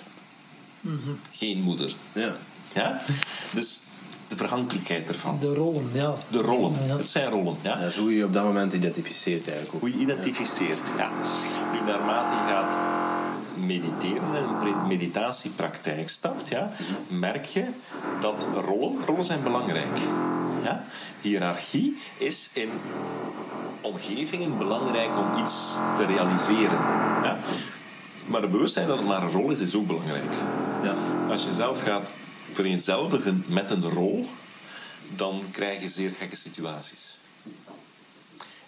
[1.32, 1.94] Geen moeder.
[2.14, 2.32] Ja.
[2.74, 3.02] Ja?
[3.52, 3.84] Dus
[4.28, 5.38] de verhankelijkheid ervan.
[5.40, 6.16] De rollen, ja.
[6.28, 6.74] De rollen.
[6.88, 6.98] Ja.
[6.98, 7.56] Het zijn rollen.
[7.62, 7.76] Ja?
[7.76, 9.82] Dat is hoe je je op dat moment identificeert eigenlijk ook.
[9.82, 10.82] Hoe je identificeert.
[10.98, 11.10] Ja.
[11.74, 12.78] Nu, naarmate je gaat
[13.66, 16.72] mediteren en in meditatiepraktijk stapt, ja,
[17.08, 17.66] merk je
[18.22, 19.98] dat rollen, rollen zijn belangrijk.
[20.64, 20.84] Ja?
[21.22, 22.70] Hiërarchie is in
[23.82, 26.80] omgevingen belangrijk om iets te realiseren.
[27.24, 27.40] Ja?
[28.26, 30.34] Maar het bewustzijn dat het maar een rol is, is ook belangrijk.
[30.84, 30.96] Ja.
[31.30, 32.12] Als je zelf gaat
[32.54, 34.30] vereenzelvigen met een rol,
[35.16, 37.20] dan krijg je zeer gekke situaties.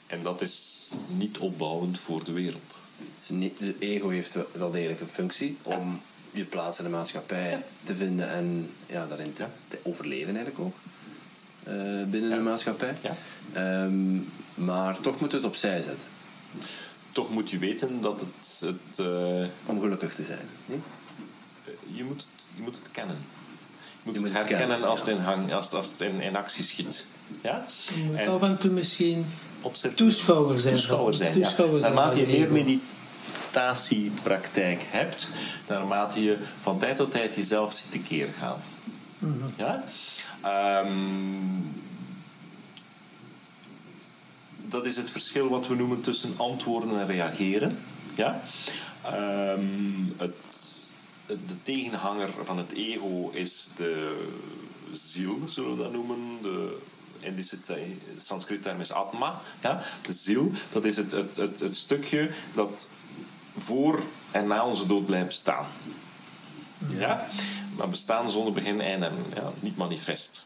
[0.08, 2.80] En dat is niet opbouwend voor de wereld.
[3.58, 8.30] Het ego heeft wel- degelijk een functie om je plaats in de maatschappij te vinden
[8.30, 10.76] en ja, daarin te, te overleven eigenlijk ook.
[11.64, 11.74] Eh,
[12.09, 12.36] binnen Ja.
[12.36, 12.93] de maatschappij.
[13.01, 13.16] Ja.
[13.53, 14.16] Ehm,
[14.53, 16.07] maar toch moet het opzij zetten
[17.12, 18.59] Toch moet je weten dat het.
[18.59, 20.49] het eh, om gelukkig te zijn.
[20.66, 20.82] niet?
[21.95, 23.16] je, moet, je moet het kennen.
[23.16, 23.22] Je
[24.03, 26.22] moet Je het moet het herkennen kennen, als het, in, hang, als, als het in,
[26.22, 27.05] in actie schiet.
[27.41, 27.66] Ja?
[27.95, 29.26] Je moet En- af en toe misschien
[29.62, 30.76] Opzet- toeschouwer zijn.
[30.76, 31.34] toeschouwer zijn.
[31.34, 31.82] Toeschouwer ja.
[31.84, 32.51] zijn Naarmate je meer
[33.51, 35.30] meditatiepraktijk hebt,
[35.68, 38.57] naarmate je van tijd tot tijd jezelf ziet tekeer gaan.
[39.20, 39.34] Mhm.
[39.57, 39.84] Ja?
[40.41, 40.91] Ehm,
[44.55, 47.79] dat is het verschil wat we noemen tussen antwoorden en reageren.
[48.15, 48.43] Ja?
[49.03, 49.61] Ehm,
[50.17, 50.35] het,
[51.25, 54.25] de tegenhanger van het ego is de
[54.91, 56.37] ziel, zullen we dat noemen.
[56.41, 56.77] De,
[57.19, 59.41] in de Sanskriet term is atma.
[59.61, 59.83] Ja?
[60.01, 62.87] De ziel, dat is het, het, het, het stukje dat
[63.57, 65.65] voor en na onze dood blijft bestaan.
[66.87, 67.27] Ja?
[67.82, 70.43] Maar bestaan zonder begin, einde en ja, niet manifest.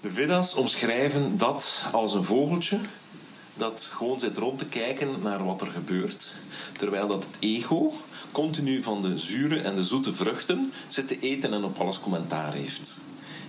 [0.00, 2.78] De Vedas omschrijven dat als een vogeltje
[3.54, 6.32] dat gewoon zit rond te kijken naar wat er gebeurt,
[6.78, 7.92] terwijl dat het ego
[8.32, 12.52] continu van de zure en de zoete vruchten zit te eten en op alles commentaar
[12.52, 13.00] heeft.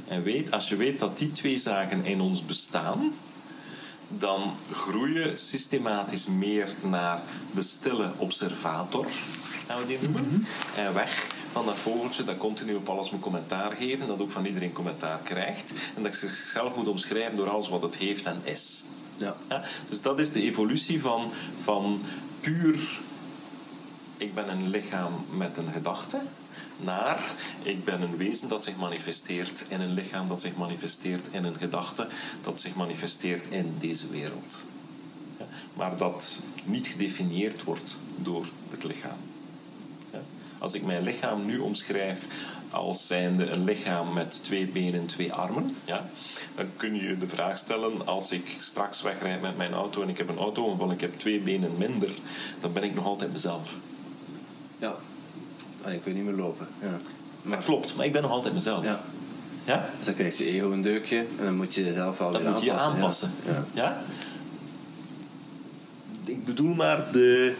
[0.07, 3.13] En weet, als je weet dat die twee zaken in ons bestaan,
[4.07, 7.21] dan groeien systematisch meer naar
[7.53, 9.05] de stille observator,
[9.67, 13.76] gaan we die noemen, en weg van dat vogeltje dat continu op alles moet commentaar
[13.76, 17.82] geven, dat ook van iedereen commentaar krijgt, en dat zichzelf moet omschrijven door alles wat
[17.82, 18.84] het heeft en is.
[19.18, 19.36] Ja.
[19.49, 21.32] Ja, dus dat is de evolutie van,
[21.64, 22.01] van
[22.39, 22.99] puur
[24.18, 26.22] ik ben een lichaam met een gedachte
[26.78, 27.20] naar
[27.62, 31.58] ik ben een wezen dat zich manifesteert in een lichaam dat zich manifesteert in een
[31.58, 32.08] gedachte
[32.43, 34.64] dat zich manifesteert in deze wereld.
[35.39, 39.18] Ja, maar dat niet gedefinieerd wordt door het lichaam.
[40.66, 42.18] Als ik mijn lichaam nu omschrijf
[42.70, 46.09] als zijnde een lichaam met twee benen en twee armen, ja,
[46.55, 50.18] dan kun je de vraag stellen: als ik straks wegrijd met mijn auto en ik
[50.18, 52.09] heb een auto waarvan ik heb twee benen minder,
[52.59, 53.74] dan ben ik nog altijd mezelf.
[54.78, 54.95] Ja.
[55.84, 56.68] En ik weet niet meer lopen.
[56.82, 56.97] Ja.
[57.49, 58.84] Dat klopt, maar ik ben nog altijd mezelf.
[58.84, 59.01] Ja.
[59.66, 59.89] Ja?
[59.97, 62.51] Dus dan krijgt je ego een deukje en dan moet je jezelf wel Dat weer
[62.51, 63.32] moet je aanpassen.
[63.45, 63.66] Ja.
[63.74, 64.03] Ja?
[66.24, 67.55] Ik bedoel maar de,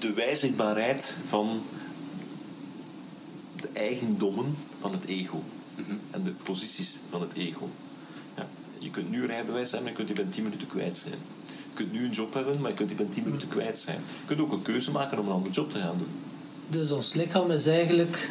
[0.00, 1.62] de wijzigbaarheid van
[3.60, 5.42] de eigendommen van het ego.
[5.74, 5.96] Mhm.
[6.10, 7.68] En de posities van het ego.
[8.36, 8.48] Ja.
[8.78, 11.14] Je kunt nu rijbewijs hebben, maar je kunt die binnen 10 minuten kwijt zijn.
[11.46, 13.98] Je kunt nu een job hebben, maar je kunt die binnen 10 minuten kwijt zijn.
[14.20, 16.08] Je kunt ook een keuze maken om een andere job te gaan doen.
[16.68, 18.30] Dus ons lichaam is eigenlijk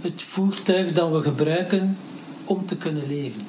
[0.00, 1.96] het voertuig dat we gebruiken
[2.44, 3.46] om te kunnen leven.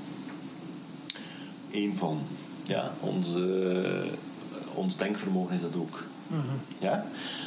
[1.72, 2.20] Eén van.
[2.64, 4.08] Ja, onze,
[4.74, 6.04] ons denkvermogen is dat ook.
[6.80, 7.06] Ja?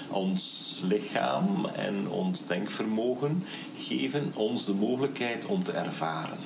[0.09, 3.45] Ons lichaam en ons denkvermogen
[3.77, 6.39] geven ons de mogelijkheid om te ervaren.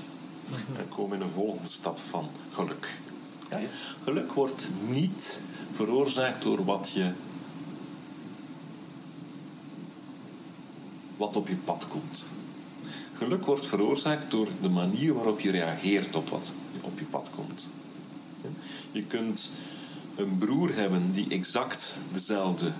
[0.50, 2.88] En dan komen we in een volgende stap van geluk.
[3.50, 3.58] Ja?
[4.04, 5.40] Geluk wordt niet
[5.74, 7.12] veroorzaakt door wat je
[11.16, 12.24] wat op je pad komt.
[13.16, 17.70] Geluk wordt veroorzaakt door de manier waarop je reageert op wat op je pad komt.
[18.92, 19.50] Je kunt
[20.16, 22.72] een broer hebben die exact dezelfde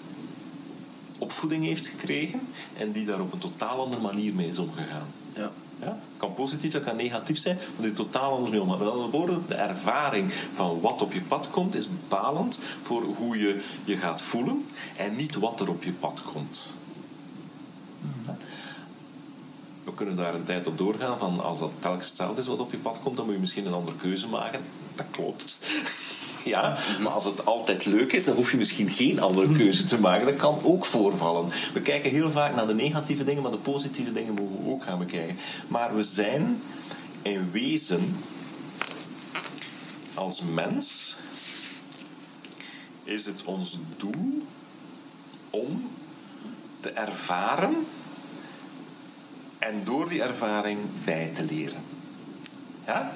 [1.19, 2.41] opvoeding heeft gekregen
[2.79, 5.07] en die daar op een totaal andere manier mee is omgegaan.
[5.35, 5.51] Ja.
[5.83, 5.99] Ja?
[6.17, 8.79] Kan positief, dat kan negatief zijn, maar die totaal anders mee omgaan.
[8.79, 13.39] Met andere woorden, de ervaring van wat op je pad komt is bepalend voor hoe
[13.39, 14.67] je je gaat voelen
[14.97, 16.73] en niet wat er op je pad komt.
[19.85, 22.71] We kunnen daar een tijd op doorgaan van als dat telkens hetzelfde is wat op
[22.71, 24.61] je pad komt, dan moet je misschien een andere keuze maken.
[24.95, 25.61] Dat klopt.
[26.45, 30.01] Ja, maar als het altijd leuk is, dan hoef je misschien geen andere keuze te
[30.01, 30.27] maken.
[30.27, 31.51] Dat kan ook voorvallen.
[31.73, 34.83] We kijken heel vaak naar de negatieve dingen, maar de positieve dingen mogen we ook
[34.83, 35.37] gaan bekijken.
[35.69, 36.63] Maar we zijn
[37.23, 38.17] in wezen
[40.15, 41.17] als mens
[43.05, 44.47] is het ons doel
[45.51, 45.91] om
[46.81, 47.87] te ervaren
[49.59, 51.83] en door die ervaring bij te leren.
[52.87, 53.13] Ja?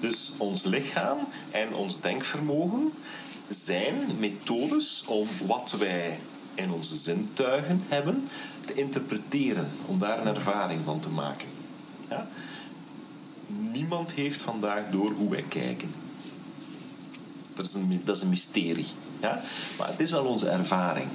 [0.00, 1.18] Dus ons lichaam
[1.50, 2.92] en ons denkvermogen
[3.48, 6.18] zijn methodes om wat wij
[6.54, 8.28] in onze zintuigen hebben
[8.64, 11.48] te interpreteren, om daar een ervaring van te maken.
[12.08, 12.28] Ja?
[13.46, 15.90] Niemand heeft vandaag door hoe wij kijken.
[17.54, 18.86] Dat is een, dat is een mysterie.
[19.20, 19.42] Ja?
[19.78, 21.08] Maar het is wel onze ervaring.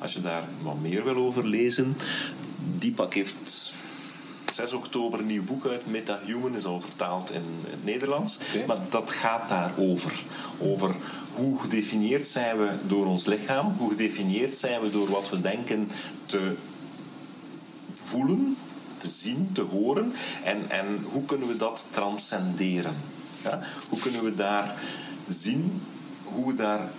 [0.00, 1.96] Als je daar wat meer wil over lezen,
[2.78, 3.72] Deepak heeft
[4.54, 8.38] 6 oktober een nieuw boek uit, MetaHuman, is al vertaald in het Nederlands.
[8.66, 10.12] Maar dat gaat daarover.
[10.58, 10.94] Over
[11.34, 15.90] hoe gedefinieerd zijn we door ons lichaam, hoe gedefinieerd zijn we door wat we denken
[16.26, 16.54] te
[17.94, 18.56] voelen,
[18.98, 20.12] te zien, te horen.
[20.44, 22.94] En, en hoe kunnen we dat transcenderen?
[23.42, 23.60] Ja?
[23.88, 24.74] Hoe kunnen we daar
[25.28, 25.80] zien
[26.22, 26.90] hoe we daar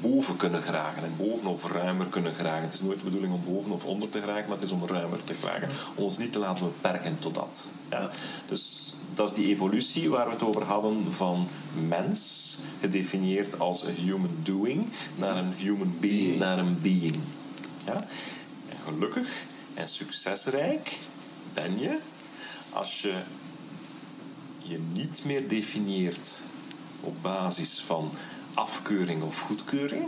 [0.00, 2.62] boven kunnen geraken en boven of ruimer kunnen geraken.
[2.62, 4.86] Het is nooit de bedoeling om boven of onder te geraken, maar het is om
[4.86, 5.68] ruimer te geraken.
[5.94, 7.68] Om ons niet te laten beperken tot dat.
[7.90, 8.10] Ja?
[8.48, 11.48] Dus dat is die evolutie waar we het over hadden van
[11.88, 14.86] mens, gedefinieerd als een human doing,
[15.16, 17.18] naar een human being, naar een being.
[17.84, 18.06] Ja?
[18.68, 20.98] En gelukkig en succesrijk
[21.54, 21.98] ben je
[22.70, 23.14] als je
[24.62, 26.42] je niet meer definieert
[27.00, 28.10] op basis van
[28.54, 30.04] afkeuring of goedkeuring,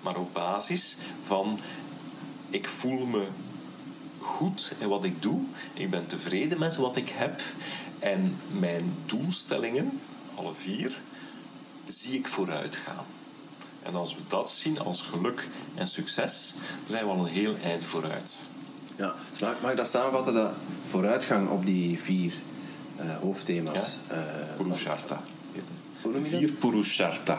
[0.00, 1.58] maar op basis van
[2.50, 3.26] ik voel me
[4.18, 5.40] goed in wat ik doe,
[5.74, 7.40] ik ben tevreden met wat ik heb
[7.98, 10.00] en mijn doelstellingen,
[10.34, 11.00] alle vier,
[11.86, 13.04] zie ik vooruit gaan.
[13.82, 17.56] En als we dat zien als geluk en succes, dan zijn we al een heel
[17.64, 18.40] eind vooruit.
[18.96, 19.14] Ja.
[19.30, 20.34] Dus mag, mag ik dat samenvatten?
[20.34, 20.52] Dat
[20.88, 22.32] vooruitgang op die vier
[22.96, 23.96] eh, hoofdthema's.
[24.08, 24.14] Ja.
[25.10, 25.31] eh,
[26.10, 26.50] Vier.
[26.52, 27.38] Purushartha.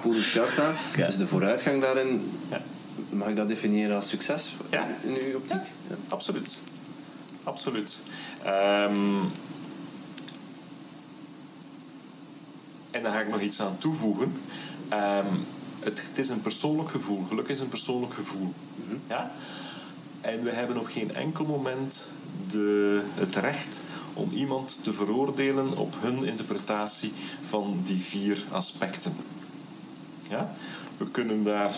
[0.95, 1.05] Ja.
[1.05, 2.61] Dus de vooruitgang daarin, Ja.
[3.09, 4.87] mag ik dat definiëren als succes Ja.
[5.03, 5.61] in uw optiek?
[5.87, 5.95] Ja.
[6.07, 6.57] Absoluut.
[7.43, 7.97] Absoluut.
[8.43, 9.19] Ehm,
[12.91, 14.33] en daar ga ik nog iets aan toevoegen.
[14.89, 15.25] Ehm,
[15.79, 17.25] het, het is een persoonlijk gevoel.
[17.27, 18.53] Geluk is een persoonlijk gevoel.
[19.07, 19.31] Ja?
[20.21, 22.11] En we hebben op geen enkel moment
[22.51, 23.81] de, het recht
[24.13, 27.13] om iemand te veroordelen op hun interpretatie
[27.47, 29.15] van die vier aspecten.
[30.29, 30.55] Ja?
[30.97, 31.75] We kunnen daar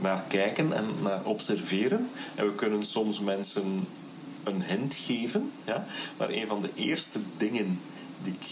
[0.00, 2.08] naar kijken en naar observeren.
[2.34, 3.86] En we kunnen soms mensen
[4.44, 5.50] een hint geven.
[5.64, 5.86] Ja?
[6.16, 7.80] Maar een van de eerste dingen
[8.22, 8.46] die ik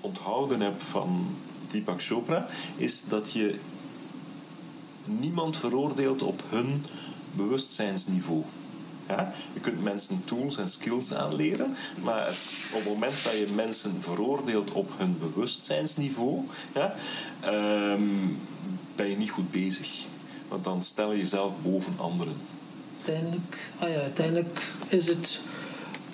[0.00, 1.36] onthouden heb van
[1.70, 3.58] Deepak Chopra is dat je
[5.04, 6.84] niemand veroordeelt op hun
[7.32, 8.42] bewustzijnsniveau.
[9.08, 9.32] Ja?
[9.52, 12.28] Je kunt mensen tools en skills aanleren, maar
[12.72, 16.40] op het moment dat je mensen veroordeelt op hun bewustzijnsniveau,
[16.74, 16.94] ja,
[17.40, 18.02] ehm,
[18.96, 20.04] ben je niet goed bezig.
[20.48, 22.34] Want dan stel je jezelf boven anderen.
[22.96, 25.40] Uiteindelijk, ah ja, uiteindelijk is het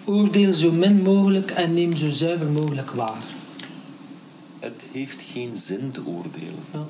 [0.04, 3.22] oordeel zo min mogelijk en neem zo zuiver mogelijk waar.
[4.58, 6.64] Het heeft geen zin te oordelen.
[6.72, 6.86] Ja.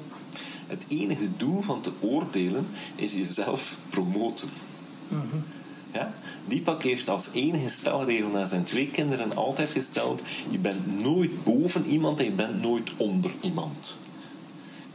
[0.66, 4.48] Het enige doel van te oordelen is jezelf promoten.
[5.92, 6.12] Ja?
[6.46, 11.86] Deepak heeft als enige stelregel naar zijn twee kinderen altijd gesteld: je bent nooit boven
[11.86, 13.96] iemand en je bent nooit onder iemand.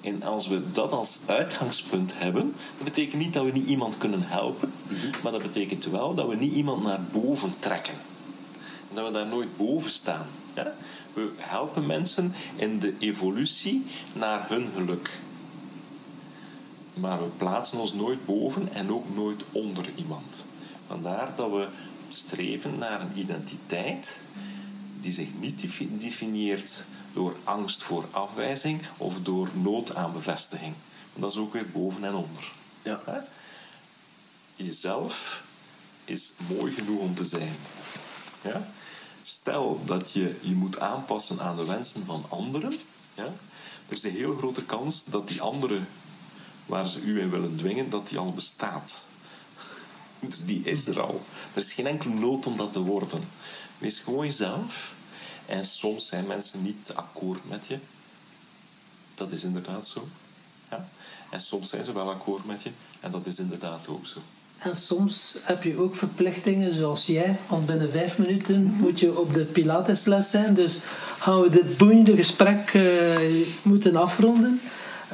[0.01, 4.21] En als we dat als uitgangspunt hebben, dat betekent niet dat we niet iemand kunnen
[4.23, 4.73] helpen,
[5.23, 7.93] maar dat betekent wel dat we niet iemand naar boven trekken.
[8.89, 10.25] En dat we daar nooit boven staan.
[10.55, 10.73] Ja?
[11.13, 15.19] We helpen mensen in de evolutie naar hun geluk.
[16.93, 20.45] Maar we plaatsen ons nooit boven en ook nooit onder iemand.
[20.87, 21.67] Vandaar dat we
[22.09, 24.19] streven naar een identiteit
[25.01, 26.83] die zich niet defi- definieert
[27.13, 30.73] door angst voor afwijzing of door nood aan bevestiging.
[31.11, 32.51] Want dat is ook weer boven en onder.
[32.81, 33.01] Ja.
[33.05, 33.17] Hè?
[34.55, 35.43] Jezelf
[36.05, 37.55] is mooi genoeg om te zijn.
[38.41, 38.67] Ja?
[39.21, 42.73] Stel dat je je moet aanpassen aan de wensen van anderen.
[43.13, 43.33] Ja?
[43.89, 45.87] Er is een heel grote kans dat die anderen
[46.65, 49.05] waar ze u in willen dwingen, dat die al bestaat.
[50.19, 51.21] Dus die is er al.
[51.53, 53.19] Er is geen enkele nood om dat te worden.
[53.77, 54.91] Wees gewoon jezelf.
[55.45, 57.77] En soms zijn mensen niet akkoord met je.
[59.15, 60.07] Dat is inderdaad zo.
[60.71, 60.87] Ja?
[61.29, 62.69] En soms zijn ze wel akkoord met je.
[62.99, 64.19] En dat is inderdaad ook zo.
[64.57, 69.33] En soms heb je ook verplichtingen zoals jij, want binnen vijf minuten moet je op
[69.33, 70.53] de Pilatesles zijn.
[70.53, 70.79] Dus
[71.19, 73.15] gaan we dit boeiende gesprek eh,
[73.61, 74.61] moeten afronden.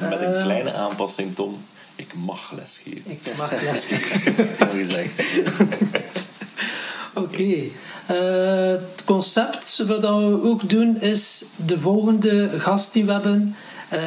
[0.00, 1.64] Met een Eh, kleine aanpassing, Tom.
[1.96, 3.02] Ik mag lesgeven.
[3.10, 4.68] Ik mag lesgeven.
[4.78, 5.22] Gezegd.
[7.14, 7.62] Oké.
[8.06, 13.56] Eh, het concept wat we ook doen is de volgende gast die we hebben.
[13.88, 14.00] eh,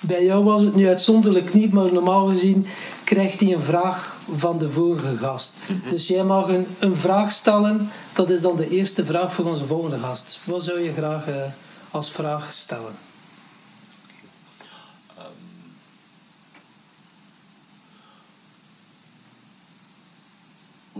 [0.00, 2.66] bij jou was het nu uitzonderlijk niet, maar normaal gezien
[3.04, 5.52] krijgt hij een vraag van de vorige gast.
[5.90, 7.90] Dus jij mag een, een vraag stellen.
[8.12, 10.38] Dat is dan de eerste vraag voor onze volgende gast.
[10.44, 11.34] Wat zou je graag eh,
[11.90, 12.94] als vraag stellen?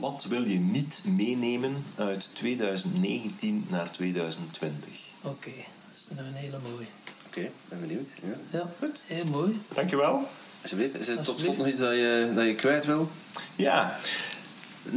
[0.02, 4.88] Wat wil je niet meenemen uit 2019 naar 2020?
[5.20, 6.86] Oké, dat is nou een hele mooie.
[7.26, 8.10] Oké, ben benieuwd.
[8.22, 8.58] Ja.
[8.58, 9.02] Ja, goed.
[9.06, 9.60] Heel mooi.
[9.74, 10.28] Dankjewel.
[10.62, 10.94] Alsjeblieft.
[10.94, 13.10] Is er tot slot nog iets dat je, dat je kwijt wil?
[13.56, 13.98] Ja,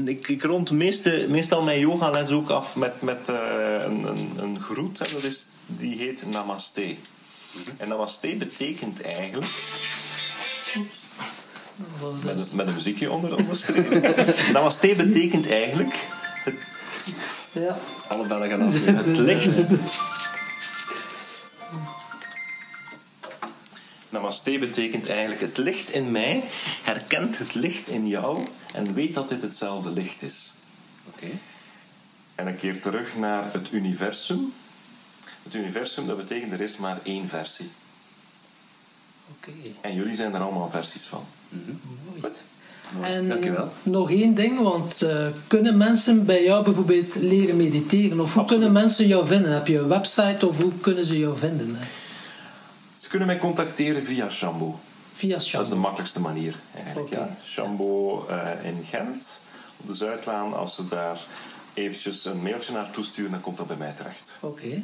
[0.06, 4.60] ik, ik rond meeste, meestal mijn yogales ook af met, met eh, een, een, een
[4.62, 5.00] groet.
[5.00, 5.12] Hè.
[5.12, 6.96] Dat is, die heet Namaste.
[7.78, 9.52] En Namaste betekent eigenlijk,
[12.00, 14.54] was met, dus- een- met een muziekje onder onderschreven.
[14.54, 16.06] Namaste betekent eigenlijk
[17.52, 17.78] ja.
[18.08, 18.86] Alle bellen gaan af.
[18.86, 19.68] het licht.
[24.10, 26.44] Namaste betekent eigenlijk het licht in mij
[26.84, 30.54] herkent het licht in jou en weet dat dit hetzelfde licht is.
[31.08, 31.28] Oké.
[32.36, 34.54] En een keer terug naar het universum.
[35.44, 37.70] Het universum, dat betekent er is maar één versie.
[39.38, 39.52] Oké.
[39.82, 41.24] En jullie zijn er allemaal versies van.
[41.50, 42.22] Mooi.
[42.22, 42.42] Goed?
[43.02, 43.72] En Dankjewel.
[43.84, 48.20] nog één ding, want eh, kunnen mensen bij jou bijvoorbeeld leren mediteren?
[48.20, 48.48] Of hoe Absoluut.
[48.48, 49.52] kunnen mensen jou vinden?
[49.54, 51.76] Heb je een website of hoe kunnen ze jou vinden?
[51.76, 51.86] hè?
[52.98, 54.80] Ze kunnen mij contacteren via Shambo.
[55.16, 55.76] Via Dat is de Shambo.
[55.76, 56.56] makkelijkste manier
[56.86, 57.10] eigenlijk.
[57.10, 57.38] Ja.
[57.46, 59.40] Shambo eh, in Gent,
[59.78, 60.54] op de Zuidlaan.
[60.54, 61.20] Als ze daar
[61.74, 64.38] eventjes een mailtje naar toesturen, dan komt dat bij mij terecht.
[64.40, 64.82] Oké.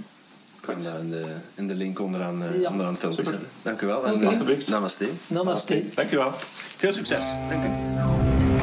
[0.62, 2.70] Kan dat in de, in de link onderaan, eh Ja.
[2.70, 3.48] onderaan het filmpje zetten.
[3.62, 4.06] Dank u wel.
[4.06, 4.22] En Oké.
[4.22, 4.68] eh, Alsjeblieft.
[4.70, 5.08] Namaste.
[5.28, 5.84] Namaste.
[5.96, 6.32] Dankjewel.
[6.78, 7.24] Veel succes.
[7.50, 8.61] Dank u.